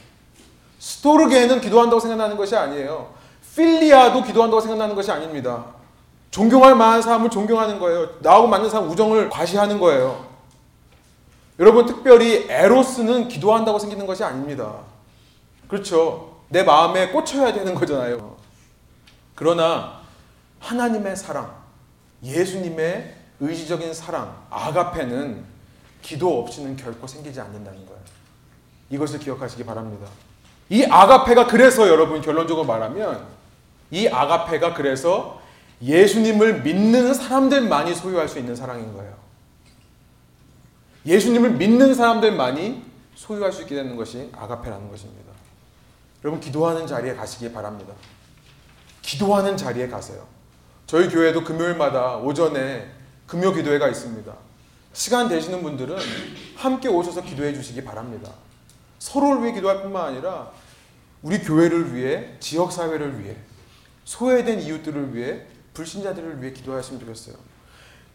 스토르게는 0.80 1.62
기도한다고 1.62 2.00
생각나는 2.00 2.36
것이 2.38 2.56
아니에요. 2.56 3.14
필리아도 3.56 4.24
기도한다고 4.24 4.60
생각나는 4.62 4.96
것이 4.96 5.12
아닙니다. 5.12 5.66
존경할 6.32 6.76
만한 6.76 7.04
사람을 7.04 7.30
존경하는 7.30 7.80
거예요. 7.80 8.10
나하고 8.20 8.48
맞는 8.48 8.70
사람 8.72 8.90
우정을 8.90 9.30
과시하는 9.30 9.80
거예요. 9.80 10.26
여러분 11.60 11.86
특별히 11.86 12.48
에로스는 12.50 13.28
기도한다고 13.28 13.78
생기는 13.78 14.08
것이 14.08 14.24
아닙니다. 14.24 14.74
그렇죠. 15.68 16.40
내 16.50 16.64
마음에 16.64 17.10
꽂혀야 17.10 17.54
되는 17.54 17.76
거잖아요. 17.76 18.36
그러나 19.36 20.02
하나님의 20.60 21.16
사랑, 21.16 21.54
예수님의 22.24 23.16
의지적인 23.40 23.94
사랑, 23.94 24.36
아가페는 24.50 25.55
기도 26.06 26.40
없이는 26.40 26.78
결코 26.78 27.08
생기지 27.08 27.42
않는다는 27.42 27.84
거예요. 27.88 28.00
이것을 28.92 29.18
기억하시기 29.18 29.66
바랍니다. 29.66 30.08
이 30.70 30.86
아가페가 30.86 31.48
그래서 31.48 31.88
여러분 31.88 32.22
결론적으로 32.22 32.64
말하면 32.66 33.26
이 33.90 34.08
아가페가 34.08 34.76
그래서 34.76 35.42
예수님을 35.82 36.62
믿는 36.62 37.14
사람들만이 37.16 37.96
소유할 37.96 38.30
수 38.30 38.38
있는 38.38 38.56
사랑인 38.56 38.94
거예요. 38.94 39.16
예수님을 41.08 41.54
믿는 41.54 41.96
사람들만이 41.96 42.84
소유할 43.16 43.52
수 43.52 43.64
있게 43.64 43.74
되는 43.74 43.96
것이 43.96 44.30
아가페라는 44.34 44.90
것입니다. 44.90 45.32
여러분 46.24 46.40
기도하는 46.40 46.86
자리에 46.86 47.16
가시기 47.16 47.52
바랍니다. 47.52 47.94
기도하는 49.02 49.58
자리에 49.58 49.88
가세요. 49.88 50.28
저희 50.86 51.10
교회도 51.10 51.44
금요일마다 51.44 52.18
오전에 52.18 52.92
금요 53.26 53.54
기도회가 53.54 53.88
있습니다. 53.88 54.46
시간 54.96 55.28
되시는 55.28 55.62
분들은 55.62 55.98
함께 56.56 56.88
오셔서 56.88 57.22
기도해 57.22 57.54
주시기 57.54 57.84
바랍니다. 57.84 58.32
서로를 58.98 59.44
위해 59.44 59.54
기도할 59.54 59.82
뿐만 59.82 60.06
아니라 60.06 60.52
우리 61.22 61.40
교회를 61.40 61.94
위해, 61.94 62.30
지역 62.40 62.72
사회를 62.72 63.22
위해, 63.22 63.36
소외된 64.06 64.62
이웃들을 64.62 65.14
위해, 65.14 65.42
불신자들을 65.74 66.42
위해 66.42 66.54
기도하시면 66.54 67.02
좋겠어요. 67.02 67.36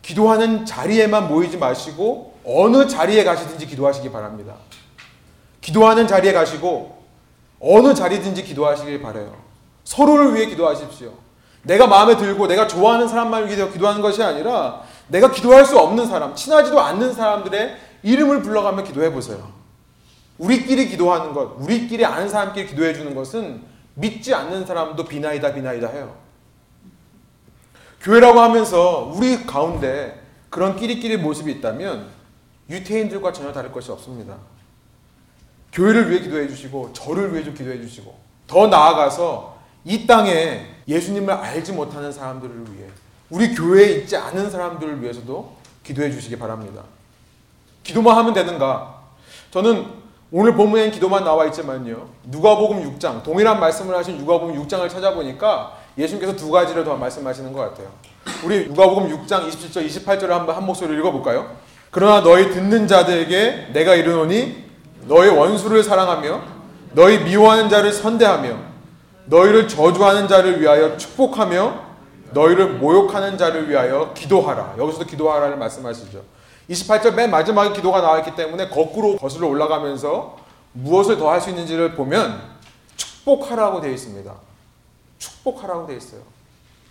기도하는 0.01 0.65
자리에만 0.65 1.29
모이지 1.29 1.59
마시고 1.59 2.39
어느 2.45 2.89
자리에 2.89 3.25
가시든지 3.25 3.67
기도하시기 3.67 4.11
바랍니다. 4.11 4.55
기도하는 5.61 6.07
자리에 6.07 6.33
가시고 6.33 7.05
어느 7.61 7.93
자리든지 7.93 8.43
기도하시길 8.43 9.03
바래요. 9.03 9.37
서로를 9.85 10.35
위해 10.35 10.47
기도하십시오. 10.47 11.13
내가 11.63 11.87
마음에 11.87 12.17
들고 12.17 12.47
내가 12.47 12.67
좋아하는 12.67 13.07
사람만 13.07 13.49
위해 13.49 13.69
기도하는 13.69 14.01
것이 14.01 14.23
아니라 14.23 14.83
내가 15.11 15.31
기도할 15.31 15.65
수 15.65 15.79
없는 15.79 16.07
사람, 16.07 16.35
친하지도 16.35 16.81
않는 16.81 17.13
사람들의 17.13 17.77
이름을 18.03 18.43
불러가며 18.43 18.83
기도해 18.83 19.13
보세요. 19.13 19.53
우리끼리 20.39 20.89
기도하는 20.89 21.35
것, 21.35 21.57
우리끼리 21.59 22.05
아는 22.05 22.29
사람끼리 22.29 22.69
기도해 22.69 22.95
주는 22.95 23.15
것은 23.15 23.63
믿지 23.95 24.35
않는 24.35 24.65
사람도 24.65 25.05
비나이다 25.05 25.53
비나이다 25.53 25.89
해요. 25.89 26.17
교회라고 28.01 28.41
하면서 28.41 29.13
우리 29.15 29.45
가운데 29.45 30.23
그런 30.49 30.77
끼리끼리 30.77 31.19
모습이 31.19 31.53
있다면 31.53 32.09
유태인들과 32.71 33.33
전혀 33.33 33.53
다를 33.53 33.71
것이 33.73 33.91
없습니다. 33.91 34.37
교회를 35.73 36.11
위해 36.11 36.21
기도해 36.21 36.49
주시고 36.49 36.93
저를 36.93 37.33
위해 37.33 37.45
좀 37.45 37.55
기도해 37.55 37.81
주시고 37.81 38.19
더 38.47 38.67
나아가서 38.69 39.59
이 39.85 40.07
땅에 40.07 40.67
예수님을 40.89 41.33
알지 41.33 41.73
못하는 41.73 42.11
사람들을 42.11 42.75
위해 42.75 42.89
우리 43.31 43.55
교회에 43.55 43.93
있지 43.93 44.17
않은 44.17 44.51
사람들을 44.51 45.03
위해서도 45.03 45.57
기도해 45.85 46.11
주시기 46.11 46.37
바랍니다. 46.39 46.83
기도만 47.83 48.17
하면 48.19 48.35
되는가? 48.35 49.01
저는 49.51 49.87
오늘 50.33 50.55
본문엔 50.55 50.93
기도만 50.93 51.25
나와 51.25 51.47
있지만요. 51.47 52.09
누가복음 52.25 52.99
6장 52.99 53.23
동일한 53.23 53.59
말씀을 53.59 53.97
하신 53.97 54.19
누가복음 54.19 54.63
6장을 54.63 54.89
찾아보니까 54.89 55.77
예수님께서 55.99 56.37
두 56.37 56.51
가지를 56.51 56.85
더 56.85 56.97
말씀하시는 56.97 57.53
것 57.53 57.61
같아요. 57.61 57.89
우리 58.45 58.69
누가복음 58.69 59.09
6장 59.09 59.49
27절 59.49 59.87
28절을 59.87 60.29
한번 60.29 60.55
한 60.55 60.65
목소리로 60.67 61.01
읽어볼까요? 61.01 61.57
그러나 61.91 62.21
너희 62.23 62.51
듣는 62.51 62.87
자들에게 62.87 63.71
내가 63.73 63.95
이르노니 63.95 64.65
너희 65.07 65.29
원수를 65.29 65.83
사랑하며 65.83 66.43
너희 66.93 67.19
미워하는 67.25 67.69
자를 67.69 67.93
선대하며 67.93 68.57
너희를 69.27 69.69
저주하는 69.69 70.29
자를 70.29 70.61
위하여 70.61 70.97
축복하며 70.97 71.90
너희를 72.33 72.75
모욕하는 72.75 73.37
자를 73.39 73.69
위하여 73.69 74.13
기도하라. 74.15 74.75
여기서도 74.79 75.07
기도하라를 75.07 75.57
말씀하시죠. 75.57 76.23
28절 76.71 77.15
맨 77.15 77.31
마지막에 77.31 77.73
기도가 77.73 78.01
나와 78.01 78.19
있기 78.19 78.35
때문에 78.37 78.69
거꾸로 78.69 79.17
거슬러 79.17 79.49
올라가면서 79.49 80.37
무엇을 80.73 81.19
더 81.19 81.31
할 81.31 81.41
수 81.41 81.51
있는지를 81.51 81.95
보면 81.97 82.41
축복하라고 82.97 83.81
되어 83.81 83.91
있습니다. 83.91 84.33
축복하라고 85.19 85.87
되어 85.87 85.97
있어요. 85.97 86.21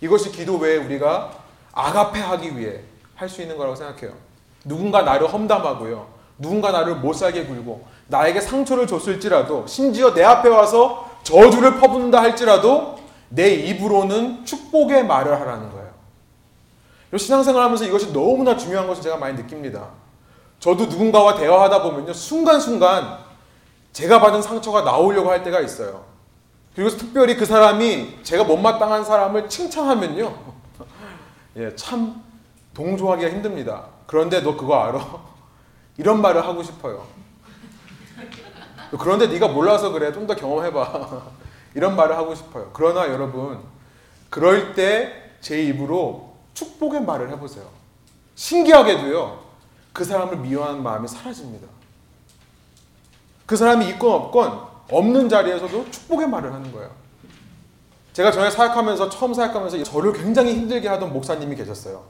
이것이 0.00 0.30
기도 0.32 0.56
외에 0.58 0.76
우리가 0.76 1.32
아가페 1.72 2.20
하기 2.20 2.58
위해 2.58 2.80
할 3.14 3.28
수 3.28 3.42
있는 3.42 3.56
거라고 3.56 3.76
생각해요. 3.76 4.12
누군가 4.64 5.02
나를 5.02 5.32
험담하고요. 5.32 6.06
누군가 6.38 6.70
나를 6.72 6.96
못 6.96 7.12
살게 7.14 7.44
굴고 7.44 7.84
나에게 8.08 8.40
상처를 8.40 8.86
줬을지라도 8.86 9.66
심지어 9.66 10.12
내 10.14 10.22
앞에 10.24 10.48
와서 10.48 11.08
저주를 11.22 11.78
퍼붓는다 11.78 12.20
할지라도 12.20 12.98
내 13.30 13.54
입으로는 13.54 14.44
축복의 14.44 15.06
말을 15.06 15.40
하라는 15.40 15.70
거예요. 15.70 15.90
신앙생활 17.16 17.62
하면서 17.62 17.84
이것이 17.84 18.12
너무나 18.12 18.56
중요한 18.56 18.86
것을 18.86 19.02
제가 19.02 19.16
많이 19.16 19.36
느낍니다. 19.36 19.88
저도 20.58 20.86
누군가와 20.86 21.34
대화하다 21.36 21.82
보면요. 21.82 22.12
순간순간 22.12 23.18
제가 23.92 24.20
받은 24.20 24.42
상처가 24.42 24.82
나오려고 24.82 25.30
할 25.30 25.42
때가 25.42 25.60
있어요. 25.60 26.04
그리고 26.74 26.90
특별히 26.90 27.36
그 27.36 27.46
사람이 27.46 28.18
제가 28.22 28.44
못마땅한 28.44 29.04
사람을 29.04 29.48
칭찬하면요. 29.48 30.34
예, 31.56 31.74
참 31.74 32.22
동조하기가 32.74 33.30
힘듭니다. 33.30 33.86
그런데 34.06 34.40
너 34.40 34.56
그거 34.56 34.76
알아? 34.76 35.04
이런 35.98 36.20
말을 36.20 36.44
하고 36.44 36.62
싶어요. 36.62 37.06
그런데 38.98 39.26
네가 39.28 39.48
몰라서 39.48 39.90
그래. 39.90 40.12
좀 40.12 40.26
더 40.26 40.34
경험해봐. 40.34 41.22
이런 41.74 41.96
말을 41.96 42.16
하고 42.16 42.34
싶어요. 42.34 42.70
그러나 42.72 43.08
여러분, 43.08 43.58
그럴 44.28 44.74
때 44.74 45.20
제 45.40 45.62
입으로 45.62 46.34
축복의 46.54 47.02
말을 47.02 47.30
해보세요. 47.30 47.64
신기하게도요, 48.34 49.40
그 49.92 50.04
사람을 50.04 50.36
미워하는 50.38 50.82
마음이 50.82 51.08
사라집니다. 51.08 51.66
그 53.46 53.56
사람이 53.56 53.88
있건 53.90 54.12
없건 54.12 54.60
없는 54.90 55.28
자리에서도 55.28 55.90
축복의 55.90 56.28
말을 56.28 56.52
하는 56.52 56.70
거예요. 56.72 56.90
제가 58.12 58.30
전에 58.32 58.50
사역하면서 58.50 59.08
처음 59.08 59.32
사역하면서 59.34 59.82
저를 59.84 60.12
굉장히 60.12 60.52
힘들게 60.54 60.88
하던 60.88 61.12
목사님이 61.12 61.56
계셨어요. 61.56 62.04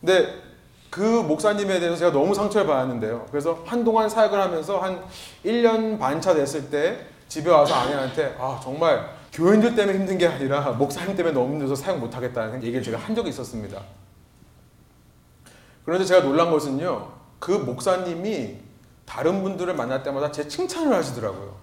근데 0.00 0.34
그 0.90 1.00
목사님에 1.00 1.80
대해서 1.80 1.96
제가 1.96 2.12
너무 2.12 2.34
상처를 2.34 2.66
받았는데요. 2.66 3.26
그래서 3.30 3.62
한동안 3.66 4.08
사역을 4.08 4.38
하면서 4.40 4.78
한 4.78 5.02
1년 5.44 5.98
반 5.98 6.20
차 6.20 6.34
됐을 6.34 6.70
때 6.70 7.06
집에 7.28 7.50
와서 7.50 7.74
아내한테 7.74 8.36
아 8.38 8.60
정말 8.62 9.08
교인들 9.32 9.74
때문에 9.74 9.98
힘든 9.98 10.18
게 10.18 10.26
아니라 10.26 10.60
목사님 10.72 11.16
때문에 11.16 11.34
너무 11.34 11.52
힘들어서 11.52 11.74
사역 11.74 11.98
못하겠다는 11.98 12.62
얘기를 12.62 12.82
제가 12.82 12.98
한 12.98 13.14
적이 13.14 13.30
있었습니다. 13.30 13.80
그런데 15.84 16.04
제가 16.04 16.22
놀란 16.22 16.50
것은요. 16.50 17.08
그 17.38 17.50
목사님이 17.50 18.56
다른 19.04 19.42
분들을 19.42 19.74
만날 19.74 20.02
때마다 20.02 20.30
제 20.30 20.48
칭찬을 20.48 20.94
하시더라고요. 20.94 21.54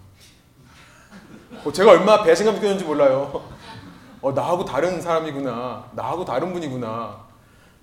어, 1.66 1.72
제가 1.72 1.91
얼마나 1.91 2.24
배신감 2.24 2.55
느꼈는지 2.55 2.86
몰라요. 2.86 3.43
어, 4.22 4.32
나하고 4.32 4.66
다른 4.66 5.01
사람이구나. 5.01 5.86
나하고 5.93 6.26
다른 6.26 6.53
분이구나. 6.53 7.18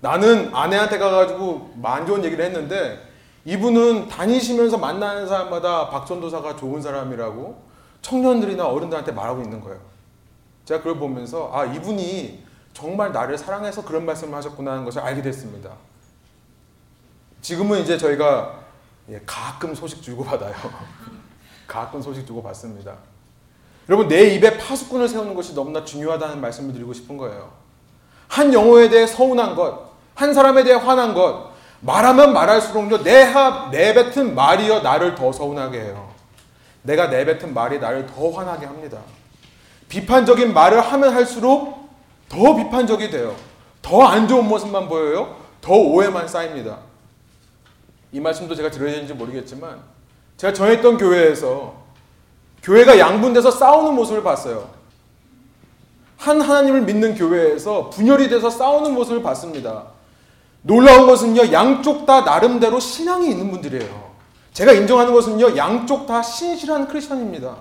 나는 0.01 0.55
아내한테 0.55 0.97
가가지고 0.97 1.73
만 1.75 2.05
좋은 2.05 2.23
얘기를 2.23 2.45
했는데 2.45 3.09
이분은 3.43 4.07
다니시면서 4.07 4.77
만나는 4.77 5.27
사람마다 5.27 5.89
박전도사가 5.89 6.55
좋은 6.55 6.81
사람이라고 6.81 7.68
청년들이나 8.01 8.65
어른들한테 8.67 9.11
말하고 9.11 9.41
있는 9.41 9.61
거예요. 9.61 9.79
제가 10.65 10.81
그걸 10.81 10.97
보면서 10.97 11.51
아 11.53 11.65
이분이 11.65 12.43
정말 12.73 13.11
나를 13.11 13.37
사랑해서 13.37 13.83
그런 13.83 14.05
말씀을 14.05 14.37
하셨구나 14.37 14.71
하는 14.71 14.85
것을 14.85 15.01
알게 15.01 15.21
됐습니다. 15.21 15.71
지금은 17.41 17.81
이제 17.81 17.97
저희가 17.97 18.59
예, 19.09 19.21
가끔 19.25 19.73
소식 19.73 20.01
주고 20.01 20.23
받아요. 20.23 20.53
가끔 21.67 22.01
소식 22.01 22.25
주고 22.25 22.43
받습니다. 22.43 22.95
여러분 23.87 24.07
내 24.07 24.35
입에 24.35 24.57
파수꾼을 24.57 25.07
세우는 25.07 25.33
것이 25.33 25.55
너무나 25.55 25.83
중요하다는 25.83 26.41
말씀을 26.41 26.73
드리고 26.73 26.93
싶은 26.93 27.17
거예요. 27.17 27.51
한 28.27 28.53
영혼에 28.53 28.89
대해 28.89 29.07
서운한 29.07 29.55
것, 29.55 29.89
한 30.13 30.33
사람에 30.33 30.63
대해 30.63 30.75
화난 30.75 31.15
것, 31.15 31.49
말하면 31.81 32.33
말할수록요 32.33 32.99
내하 32.99 33.69
내뱉은 33.71 34.35
말이여 34.35 34.81
나를 34.81 35.15
더 35.15 35.31
서운하게 35.31 35.81
해요. 35.81 36.08
내가 36.83 37.07
내뱉은 37.07 37.53
말이 37.53 37.79
나를 37.79 38.07
더 38.07 38.29
화나게 38.31 38.65
합니다. 38.65 38.99
비판적인 39.89 40.53
말을 40.53 40.79
하면 40.81 41.13
할수록 41.13 41.89
더 42.29 42.55
비판적이 42.55 43.09
돼요. 43.09 43.35
더 43.81 44.03
안 44.03 44.27
좋은 44.27 44.47
모습만 44.47 44.87
보여요. 44.87 45.35
더 45.61 45.73
오해만 45.73 46.27
쌓입니다. 46.27 46.77
이 48.11 48.19
말씀도 48.19 48.55
제가 48.55 48.69
드려야 48.71 48.91
되는지 48.93 49.13
모르겠지만 49.13 49.79
제가 50.37 50.53
전했던 50.53 50.97
교회에서 50.97 51.73
교회가 52.63 52.97
양분돼서 52.99 53.51
싸우는 53.51 53.93
모습을 53.95 54.23
봤어요. 54.23 54.69
한 56.17 56.41
하나님을 56.41 56.81
믿는 56.81 57.15
교회에서 57.15 57.89
분열이 57.89 58.29
돼서 58.29 58.49
싸우는 58.49 58.93
모습을 58.93 59.23
봤습니다. 59.23 59.85
놀라운 60.61 61.07
것은요, 61.07 61.53
양쪽 61.53 62.05
다 62.05 62.21
나름대로 62.21 62.79
신앙이 62.79 63.29
있는 63.29 63.49
분들이에요. 63.49 63.98
제가 64.53 64.73
인정하는 64.73 65.13
것은요, 65.13 65.55
양쪽 65.57 66.05
다 66.05 66.21
신실한 66.21 66.87
크리스천입니다. 66.87 67.55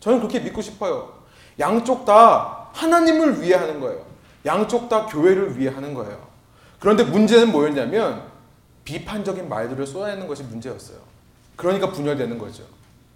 저는 0.00 0.18
그렇게 0.18 0.40
믿고 0.40 0.62
싶어요. 0.62 1.12
양쪽 1.58 2.04
다 2.04 2.68
하나님을 2.72 3.42
위해 3.42 3.54
하는 3.54 3.80
거예요. 3.80 4.02
양쪽 4.46 4.88
다 4.88 5.06
교회를 5.06 5.58
위해 5.58 5.72
하는 5.72 5.94
거예요. 5.94 6.18
그런데 6.78 7.04
문제는 7.04 7.52
뭐였냐면 7.52 8.22
비판적인 8.84 9.48
말들을 9.48 9.86
쏟아내는 9.86 10.26
것이 10.26 10.42
문제였어요. 10.44 10.96
그러니까 11.56 11.90
분열되는 11.90 12.38
거죠. 12.38 12.64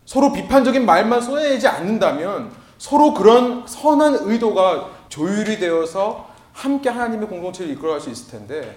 서로 0.04 0.32
비판적인 0.32 0.84
말만 0.84 1.22
쏟아내지 1.22 1.66
않는다면 1.66 2.52
서로 2.76 3.14
그런 3.14 3.66
선한 3.66 4.18
의도가 4.20 4.90
조율이 5.08 5.58
되어서 5.58 6.28
함께 6.52 6.90
하나님의 6.90 7.28
공동체를 7.28 7.72
이끌어갈 7.72 8.00
수 8.00 8.10
있을 8.10 8.30
텐데 8.30 8.76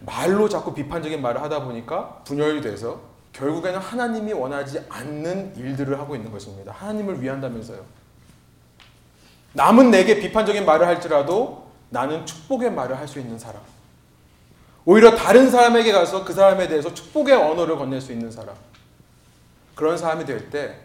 말로 0.00 0.48
자꾸 0.48 0.72
비판적인 0.72 1.20
말을 1.20 1.42
하다 1.42 1.64
보니까 1.64 2.20
분열이 2.24 2.60
돼서 2.60 3.00
결국에는 3.34 3.78
하나님이 3.78 4.32
원하지 4.32 4.86
않는 4.88 5.56
일들을 5.56 5.98
하고 5.98 6.16
있는 6.16 6.30
것입니다. 6.32 6.72
하나님을 6.72 7.20
위한다면서요. 7.20 7.84
남은 9.52 9.90
내게 9.90 10.18
비판적인 10.20 10.64
말을 10.64 10.86
할지라도 10.86 11.68
나는 11.90 12.24
축복의 12.26 12.72
말을 12.72 12.96
할 12.98 13.06
수 13.06 13.18
있는 13.20 13.38
사람. 13.38 13.60
오히려 14.84 15.14
다른 15.16 15.50
사람에게 15.50 15.92
가서 15.92 16.24
그 16.24 16.32
사람에 16.32 16.68
대해서 16.68 16.92
축복의 16.92 17.34
언어를 17.34 17.76
건넬 17.76 18.00
수 18.00 18.12
있는 18.12 18.30
사람. 18.30 18.54
그런 19.74 19.96
사람이 19.98 20.24
될 20.24 20.50
때 20.50 20.78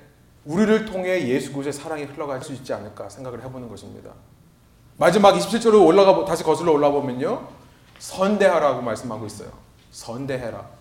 우리를 0.46 0.86
통해 0.86 1.28
예수 1.28 1.52
그리스도의 1.54 1.74
사랑이 1.74 2.04
흘러갈 2.06 2.42
수 2.42 2.54
있지 2.54 2.74
않을까 2.74 3.10
생각을 3.10 3.44
해보는 3.44 3.70
것입니다. 3.70 4.12
마지막 4.98 5.34
27절로 5.34 5.86
올라가 5.86 6.26
다시 6.26 6.44
거슬러 6.44 6.72
올라 6.72 6.90
보면요. 6.90 7.48
선대하라고 8.00 8.82
말씀하고 8.82 9.26
있어요. 9.26 9.50
선대해라. 9.92 10.79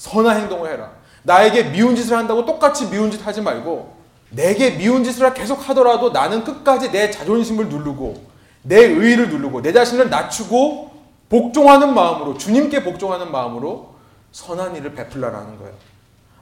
선한 0.00 0.40
행동을 0.40 0.72
해라. 0.72 0.90
나에게 1.24 1.64
미운 1.64 1.94
짓을 1.94 2.16
한다고 2.16 2.46
똑같이 2.46 2.88
미운 2.88 3.10
짓 3.10 3.24
하지 3.26 3.42
말고 3.42 3.94
내게 4.30 4.70
미운 4.78 5.04
짓을 5.04 5.34
계속 5.34 5.68
하더라도 5.68 6.10
나는 6.10 6.42
끝까지 6.42 6.90
내 6.90 7.10
자존심을 7.10 7.68
누르고 7.68 8.24
내 8.62 8.78
의의를 8.78 9.28
누르고 9.28 9.60
내 9.60 9.74
자신을 9.74 10.08
낮추고 10.08 10.90
복종하는 11.28 11.92
마음으로 11.92 12.38
주님께 12.38 12.82
복종하는 12.82 13.30
마음으로 13.30 13.94
선한 14.32 14.74
일을 14.76 14.94
베풀라라는 14.94 15.58
거예요. 15.58 15.74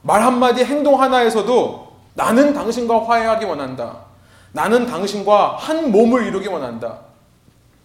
말 0.02 0.22
한마디 0.22 0.64
행동 0.64 1.02
하나에서도 1.02 1.92
나는 2.14 2.54
당신과 2.54 3.06
화해하기 3.06 3.44
원한다. 3.44 4.04
나는 4.52 4.86
당신과 4.86 5.56
한 5.56 5.90
몸을 5.90 6.26
이루기 6.26 6.46
원한다. 6.46 7.00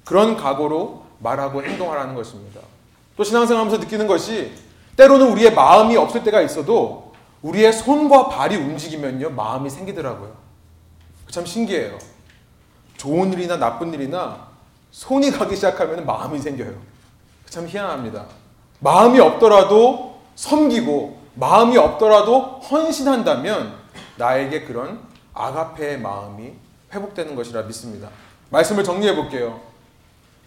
그런 0.06 0.38
각오로 0.38 1.04
말하고 1.18 1.64
행동하라는 1.64 2.14
것입니다. 2.14 2.62
또 3.18 3.24
신앙생활하면서 3.24 3.80
느끼는 3.80 4.06
것이 4.06 4.52
때로는 4.96 5.32
우리의 5.32 5.54
마음이 5.54 5.98
없을 5.98 6.24
때가 6.24 6.42
있어도 6.42 7.14
우리의 7.42 7.74
손과 7.74 8.30
발이 8.30 8.56
움직이면요 8.56 9.32
마음이 9.32 9.70
생기더라고요. 9.70 10.34
참 11.30 11.46
신기해요. 11.46 11.98
좋은 12.98 13.34
일이나 13.34 13.58
나쁜 13.58 13.94
일이나 13.94 14.48
손이 14.92 15.32
가기 15.32 15.56
시작하면 15.56 16.06
마음이 16.06 16.40
생겨요. 16.40 16.74
참 17.50 17.68
희한합니다. 17.68 18.26
마음이 18.80 19.20
없더라도 19.20 20.20
섬기고 20.36 21.18
마음이 21.36 21.78
없더라도 21.78 22.60
헌신한다면 22.60 23.74
나에게 24.18 24.64
그런 24.66 25.00
아가페의 25.34 26.00
마음이 26.00 26.54
회복되는 26.94 27.36
것이라 27.36 27.64
믿습니다. 27.64 28.10
말씀을 28.50 28.84
정리해 28.84 29.16
볼게요. 29.16 29.60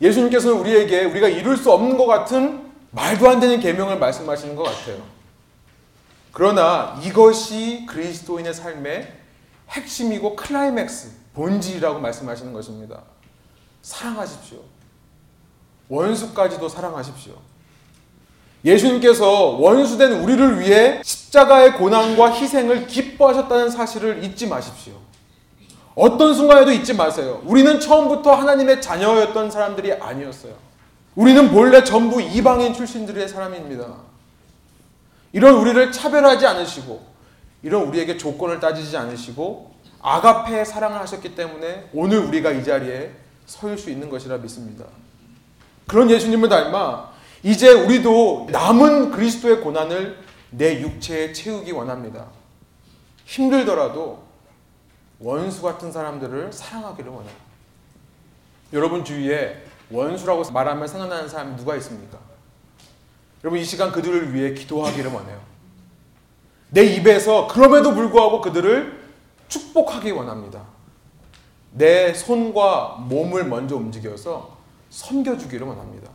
예수님께서는 0.01 0.59
우리에게 0.59 1.05
우리가 1.05 1.29
이룰 1.29 1.57
수 1.57 1.73
없는 1.73 1.97
것 1.97 2.07
같은 2.07 2.66
말도 2.97 3.29
안 3.29 3.41
되는 3.41 3.61
계명을 3.61 3.99
말씀하시는 3.99 4.57
것 4.57 4.63
같아요. 4.63 5.03
그러나 6.33 6.99
이것이 7.05 7.85
그리스도인의 7.87 8.55
삶의 8.55 9.13
핵심이고 9.69 10.35
클라이맥스, 10.35 11.11
본질이라고 11.35 12.01
말씀하시는 12.01 12.55
것입니다. 12.55 13.03
사랑하십시오. 13.83 14.61
원수까지도 15.91 16.69
사랑하십시오. 16.71 17.35
예수님께서 18.65 19.31
원수된 19.31 20.13
우리를 20.23 20.61
위해 20.61 21.01
십자가의 21.05 21.75
고난과 21.75 22.33
희생을 22.33 22.87
기뻐하셨다는 22.87 23.71
사실을 23.71 24.25
잊지 24.25 24.47
마십시오. 24.47 24.95
어떤 25.95 26.35
순간에도 26.35 26.73
잊지 26.73 26.95
마세요. 26.95 27.43
우리는 27.45 27.79
처음부터 27.79 28.35
하나님의 28.35 28.81
자녀였던 28.81 29.51
사람들이 29.51 29.93
아니었어요. 29.93 30.66
우리는 31.17 31.51
본래 31.51 31.83
전부 31.83 32.21
이방인 32.21 32.75
출신들의 32.75 33.29
사람입니다. 33.29 33.97
이런 35.33 35.55
우리를 35.55 35.91
차별하지 35.91 36.47
않으시고, 36.47 37.05
이런 37.63 37.85
우리에게 37.89 38.17
조건을 38.19 38.61
따지지 38.61 38.97
않으시고, 38.97 39.75
아가페의 40.01 40.65
사랑을 40.65 41.01
하셨기 41.01 41.35
때문에 41.35 41.91
오늘 41.93 42.19
우리가 42.19 42.53
이 42.53 42.63
자리에 42.63 43.13
서수 43.47 43.91
있는 43.91 44.09
것이라 44.09 44.37
믿습니다. 44.39 44.85
그런 45.87 46.11
예수님을 46.11 46.49
닮아 46.49 47.13
이제 47.43 47.73
우리도 47.73 48.49
남은 48.51 49.11
그리스도의 49.11 49.61
고난을 49.61 50.19
내 50.51 50.81
육체에 50.81 51.33
채우기 51.33 51.73
원합니다. 51.73 52.27
힘들더라도 53.25 54.23
원수 55.19 55.63
같은 55.63 55.91
사람들을 55.91 56.53
사랑하기를 56.53 57.11
원해요. 57.11 57.35
여러분 58.73 59.05
주위에 59.05 59.66
원수라고 59.91 60.51
말하면 60.51 60.89
생각나는 60.89 61.29
사람이 61.29 61.57
누가 61.57 61.77
있습니까? 61.77 62.19
여러분 63.45 63.61
이 63.61 63.65
시간 63.65 63.93
그들을 63.93 64.35
위해 64.35 64.55
기도하기를 64.55 65.13
원해요. 65.13 65.39
내 66.71 66.85
입에서 66.85 67.47
그럼에도 67.47 67.95
불구하고 67.95 68.41
그들을 68.41 69.01
축복하기 69.49 70.11
원합니다. 70.11 70.63
내 71.73 72.13
손과 72.13 72.97
몸을 73.09 73.45
먼저 73.45 73.77
움직여서 73.77 74.57
섬겨주기를 74.91 75.67
원합니다. 75.67 76.11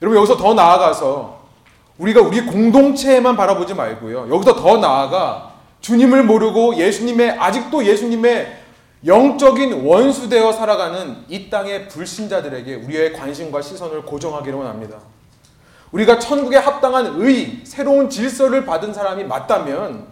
여러분 0.00 0.18
여기서 0.18 0.36
더 0.36 0.54
나아가서 0.54 1.42
우리가 1.98 2.20
우리 2.20 2.44
공동체에만 2.44 3.36
바라보지 3.36 3.74
말고요. 3.74 4.32
여기서 4.32 4.56
더 4.56 4.76
나아가 4.78 5.54
주님을 5.80 6.24
모르고 6.24 6.76
예수님의 6.76 7.38
아직도 7.38 7.84
예수님의 7.84 8.61
영적인 9.04 9.84
원수되어 9.84 10.52
살아가는 10.52 11.24
이 11.28 11.50
땅의 11.50 11.88
불신자들에게 11.88 12.76
우리의 12.76 13.12
관심과 13.12 13.60
시선을 13.60 14.02
고정하기를 14.02 14.58
원합니다. 14.58 14.98
우리가 15.90 16.18
천국에 16.18 16.56
합당한 16.56 17.20
의, 17.20 17.60
새로운 17.64 18.08
질서를 18.08 18.64
받은 18.64 18.94
사람이 18.94 19.24
맞다면 19.24 20.06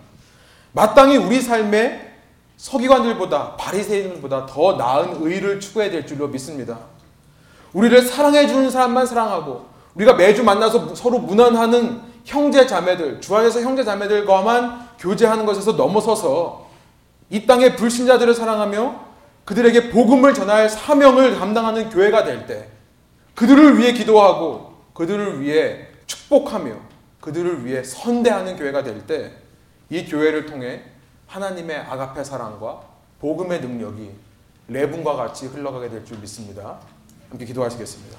마땅히 0.73 1.17
우리 1.17 1.41
삶에 1.41 2.11
서기관들보다 2.57 3.57
바리새인들보다 3.57 4.47
더 4.47 4.75
나은 4.75 5.19
의를 5.23 5.61
추구해야 5.61 5.91
될 5.91 6.07
줄로 6.07 6.29
믿습니다. 6.29 6.79
우리를 7.73 8.03
사랑해 8.03 8.47
주는 8.47 8.69
사람만 8.71 9.07
사랑하고 9.07 9.67
우리가 9.95 10.15
매주 10.15 10.45
만나서 10.45 10.95
서로 10.95 11.19
무난하는 11.21 12.03
형제 12.25 12.67
자매들, 12.67 13.21
주 13.21 13.35
안에서 13.35 13.61
형제 13.61 13.83
자매들과만 13.83 14.91
교제하는 14.99 15.47
것에서 15.47 15.73
넘어서서 15.73 16.60
이 17.31 17.47
땅의 17.47 17.77
불신자들을 17.77 18.35
사랑하며 18.35 19.09
그들에게 19.45 19.91
복음을 19.91 20.35
전할 20.35 20.69
사명을 20.69 21.39
감당하는 21.39 21.89
교회가 21.89 22.25
될 22.25 22.47
때, 22.47 22.69
그들을 23.35 23.79
위해 23.79 23.93
기도하고 23.93 24.75
그들을 24.93 25.41
위해 25.41 25.87
축복하며 26.07 26.75
그들을 27.21 27.65
위해 27.65 27.83
선대하는 27.83 28.57
교회가 28.57 28.83
될 28.83 29.07
때, 29.07 29.33
이 29.89 30.05
교회를 30.05 30.47
통해 30.47 30.83
하나님의 31.27 31.77
아가페 31.77 32.25
사랑과 32.25 32.83
복음의 33.21 33.61
능력이 33.61 34.11
레분과 34.69 35.15
같이 35.15 35.47
흘러가게 35.47 35.89
될 35.89 36.05
줄 36.05 36.19
믿습니다. 36.19 36.79
함께 37.29 37.45
기도하시겠습니다. 37.45 38.19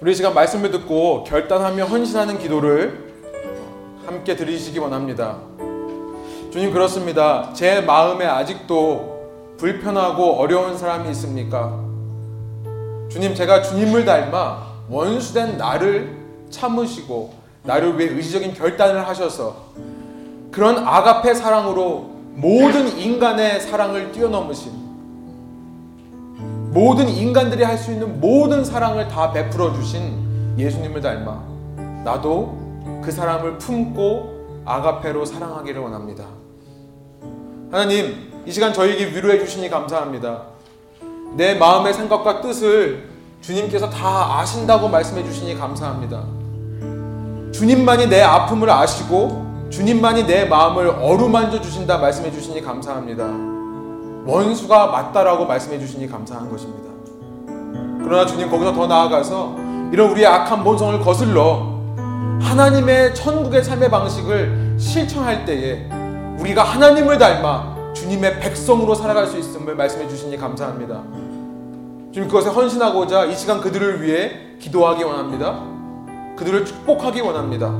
우리 0.00 0.12
이 0.12 0.14
시간 0.14 0.34
말씀을 0.34 0.70
듣고 0.70 1.24
결단하며 1.24 1.86
헌신하는 1.86 2.38
기도를 2.38 3.13
함께 4.06 4.36
드리시기 4.36 4.78
원합니다. 4.78 5.36
주님 6.52 6.72
그렇습니다. 6.72 7.50
제 7.54 7.80
마음에 7.80 8.26
아직도 8.26 9.56
불편하고 9.58 10.34
어려운 10.36 10.76
사람이 10.76 11.10
있습니까? 11.10 11.80
주님 13.10 13.34
제가 13.34 13.62
주님을 13.62 14.04
닮아 14.04 14.62
원수된 14.88 15.56
나를 15.56 16.16
참으시고 16.50 17.32
나를 17.62 17.98
위해 17.98 18.10
의지적인 18.10 18.54
결단을 18.54 19.06
하셔서 19.08 19.56
그런 20.50 20.78
아가페 20.86 21.34
사랑으로 21.34 22.10
모든 22.34 22.98
인간의 22.98 23.60
사랑을 23.60 24.12
뛰어넘으신 24.12 24.84
모든 26.72 27.08
인간들이 27.08 27.62
할 27.62 27.78
수 27.78 27.92
있는 27.92 28.20
모든 28.20 28.64
사랑을 28.64 29.08
다 29.08 29.32
베풀어 29.32 29.72
주신 29.74 30.54
예수님을 30.58 31.00
닮아 31.00 31.42
나도 32.04 32.63
그 33.04 33.12
사람을 33.12 33.58
품고 33.58 34.62
아가페로 34.64 35.24
사랑하기를 35.26 35.80
원합니다. 35.80 36.24
하나님, 37.70 38.32
이 38.46 38.50
시간 38.50 38.72
저에게 38.72 39.06
위로해 39.06 39.38
주시니 39.38 39.68
감사합니다. 39.68 40.42
내 41.36 41.54
마음의 41.54 41.92
생각과 41.92 42.40
뜻을 42.40 43.10
주님께서 43.42 43.90
다 43.90 44.38
아신다고 44.38 44.88
말씀해 44.88 45.22
주시니 45.24 45.58
감사합니다. 45.58 46.24
주님만이 47.52 48.08
내 48.08 48.22
아픔을 48.22 48.70
아시고 48.70 49.68
주님만이 49.68 50.26
내 50.26 50.46
마음을 50.46 50.88
어루만져 50.88 51.60
주신다 51.60 51.98
말씀해 51.98 52.30
주시니 52.30 52.62
감사합니다. 52.62 53.24
원수가 54.26 54.86
맞다라고 54.86 55.44
말씀해 55.44 55.78
주시니 55.78 56.08
감사한 56.08 56.48
것입니다. 56.50 56.90
그러나 58.02 58.24
주님 58.24 58.50
거기서 58.50 58.72
더 58.72 58.86
나아가서 58.86 59.56
이런 59.92 60.10
우리의 60.10 60.26
악한 60.26 60.64
본성을 60.64 61.00
거슬러 61.00 61.73
하나님의 62.40 63.14
천국의 63.14 63.64
삶의 63.64 63.90
방식을 63.90 64.76
실천할 64.78 65.44
때에 65.44 65.88
우리가 66.38 66.62
하나님을 66.62 67.18
닮아 67.18 67.92
주님의 67.94 68.40
백성으로 68.40 68.94
살아갈 68.94 69.26
수 69.26 69.38
있음을 69.38 69.74
말씀해 69.74 70.08
주시니 70.08 70.36
감사합니다. 70.36 71.02
주님 72.12 72.28
그것에 72.28 72.50
헌신하고자 72.50 73.24
이 73.24 73.36
시간 73.36 73.60
그들을 73.60 74.02
위해 74.02 74.56
기도하기 74.58 75.02
원합니다. 75.02 75.62
그들을 76.36 76.64
축복하기 76.64 77.20
원합니다. 77.20 77.72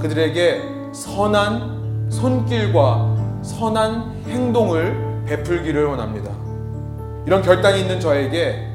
그들에게 0.00 0.62
선한 0.92 2.08
손길과 2.10 3.16
선한 3.42 4.24
행동을 4.26 5.24
베풀기를 5.26 5.86
원합니다. 5.86 6.30
이런 7.26 7.42
결단이 7.42 7.80
있는 7.80 8.00
저에게 8.00 8.66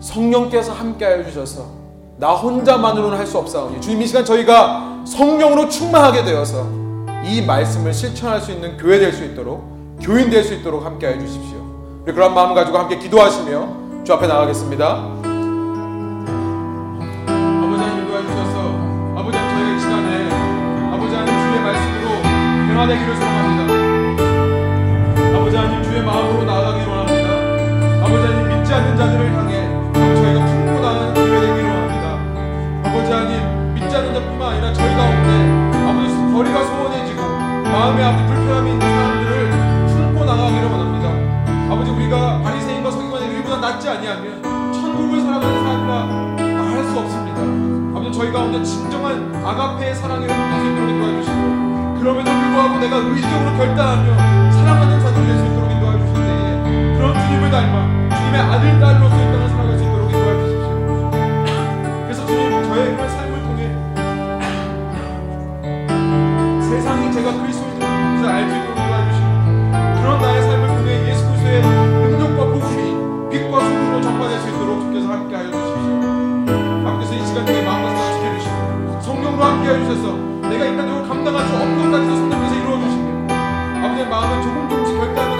성령께서 0.00 0.72
함께하여 0.72 1.24
주셔서 1.24 1.83
나 2.16 2.30
혼자만으로는 2.32 3.18
할 3.18 3.26
수 3.26 3.38
없사오니 3.38 3.80
주님 3.80 4.02
이 4.02 4.06
시간 4.06 4.24
저희가 4.24 5.02
성령으로 5.04 5.68
충만하게 5.68 6.24
되어서 6.24 6.66
이 7.24 7.42
말씀을 7.42 7.92
실천할 7.92 8.40
수 8.40 8.52
있는 8.52 8.76
교회 8.76 8.98
될 8.98 9.12
수 9.12 9.24
있도록 9.24 9.64
교인 10.00 10.30
될 10.30 10.44
수 10.44 10.54
있도록 10.54 10.84
함께하여 10.84 11.18
주십시오. 11.18 11.58
우리 12.04 12.12
그런 12.12 12.34
마음 12.34 12.54
가지고 12.54 12.78
함께 12.78 12.98
기도하시며 12.98 14.04
주 14.04 14.12
앞에 14.12 14.26
나가겠습니다. 14.26 14.84
아버지 14.86 15.26
하나님 17.82 18.06
도와 18.06 18.20
주셔서 18.20 18.58
아버지 19.16 19.38
저희가 19.38 19.76
이 19.76 19.80
시간에 19.80 20.28
아버지 20.94 21.14
주의 21.26 21.60
말씀으로 21.62 22.08
변화되기를 22.68 23.16
소망합니다. 23.16 23.74
아버지 25.38 25.56
하나님 25.56 25.82
주의 25.82 26.02
마음으로 26.04 26.44
나아가기를 26.44 26.86
원합니다. 26.88 27.28
아버지 28.04 28.22
하나님 28.26 28.58
믿지 28.58 28.72
않는 28.74 28.96
자들을 28.96 29.32
향해 29.34 29.53
마음에 37.74 38.04
아버지 38.04 38.24
불편함이 38.26 38.70
있는 38.70 38.86
사람들을 38.88 39.50
품고 39.88 40.24
나가기를 40.24 40.64
원합니다. 40.70 41.74
아버지 41.74 41.90
우리가 41.90 42.40
바리새인과 42.40 42.88
서기관의 42.88 43.28
일보다 43.30 43.56
낫지 43.56 43.88
아니하면 43.88 44.40
천국을 44.72 45.20
살아가는 45.20 45.64
사람이라 45.64 46.70
할수 46.70 46.96
없습니다. 47.00 47.98
아버지 47.98 48.16
저희 48.16 48.30
가운데 48.30 48.62
진정한 48.62 49.34
아가페의 49.44 49.92
사랑을 49.96 50.22
회복할 50.22 50.60
수 50.60 50.70
있도록 50.70 50.88
도와주시고 51.00 51.98
그럼에도 51.98 52.30
불구하고 52.30 52.78
내가 52.78 52.96
의지적으로 52.98 53.56
결단하며 53.56 54.52
사랑하는 54.52 55.00
자들 55.00 55.26
될수 55.26 55.44
있도록 55.44 55.72
인도해 55.72 55.98
주실 55.98 56.14
때에 56.14 56.96
그런 56.96 57.12
주님을 57.18 57.50
닮아 57.50 58.16
주님의 58.16 58.40
아들 58.40 58.78
딸로서 58.78 59.16
그리스도인을 68.24 68.28
알수 68.28 68.56
있도록 68.56 68.78
인도해 68.78 69.10
주시고 69.10 69.28
그런 70.00 70.22
나의 70.22 70.42
삶을 70.42 70.68
통해 70.68 71.10
예수 71.10 71.26
그리스도의 71.26 71.62
능력과 71.62 72.44
복음이 72.46 73.30
빛과 73.30 73.60
소금으로 73.60 74.00
전파될 74.00 74.40
수 74.40 74.48
있도록 74.48 74.80
주께서 74.80 75.08
함께하여 75.12 75.50
주십시오. 75.50 76.88
아버지께서 76.88 77.14
이 77.14 77.26
시간 77.26 77.46
중에 77.46 77.62
마음과 77.62 77.88
생각을 77.90 78.38
지켜주시고 78.40 79.00
성령으로 79.02 79.44
함께해 79.44 79.84
주셔서 79.84 80.16
내가 80.48 80.64
인간적으로 80.64 81.06
감당할 81.06 81.46
수 81.46 81.54
없는 81.54 81.78
것까지도 81.84 82.16
성령께서 82.16 82.54
이루어 82.54 82.78
주시며 82.80 83.06
아버지의 83.84 84.08
마음은 84.08 84.42
조금 84.42 84.68
조금씩 84.68 84.96
결단을 84.96 85.33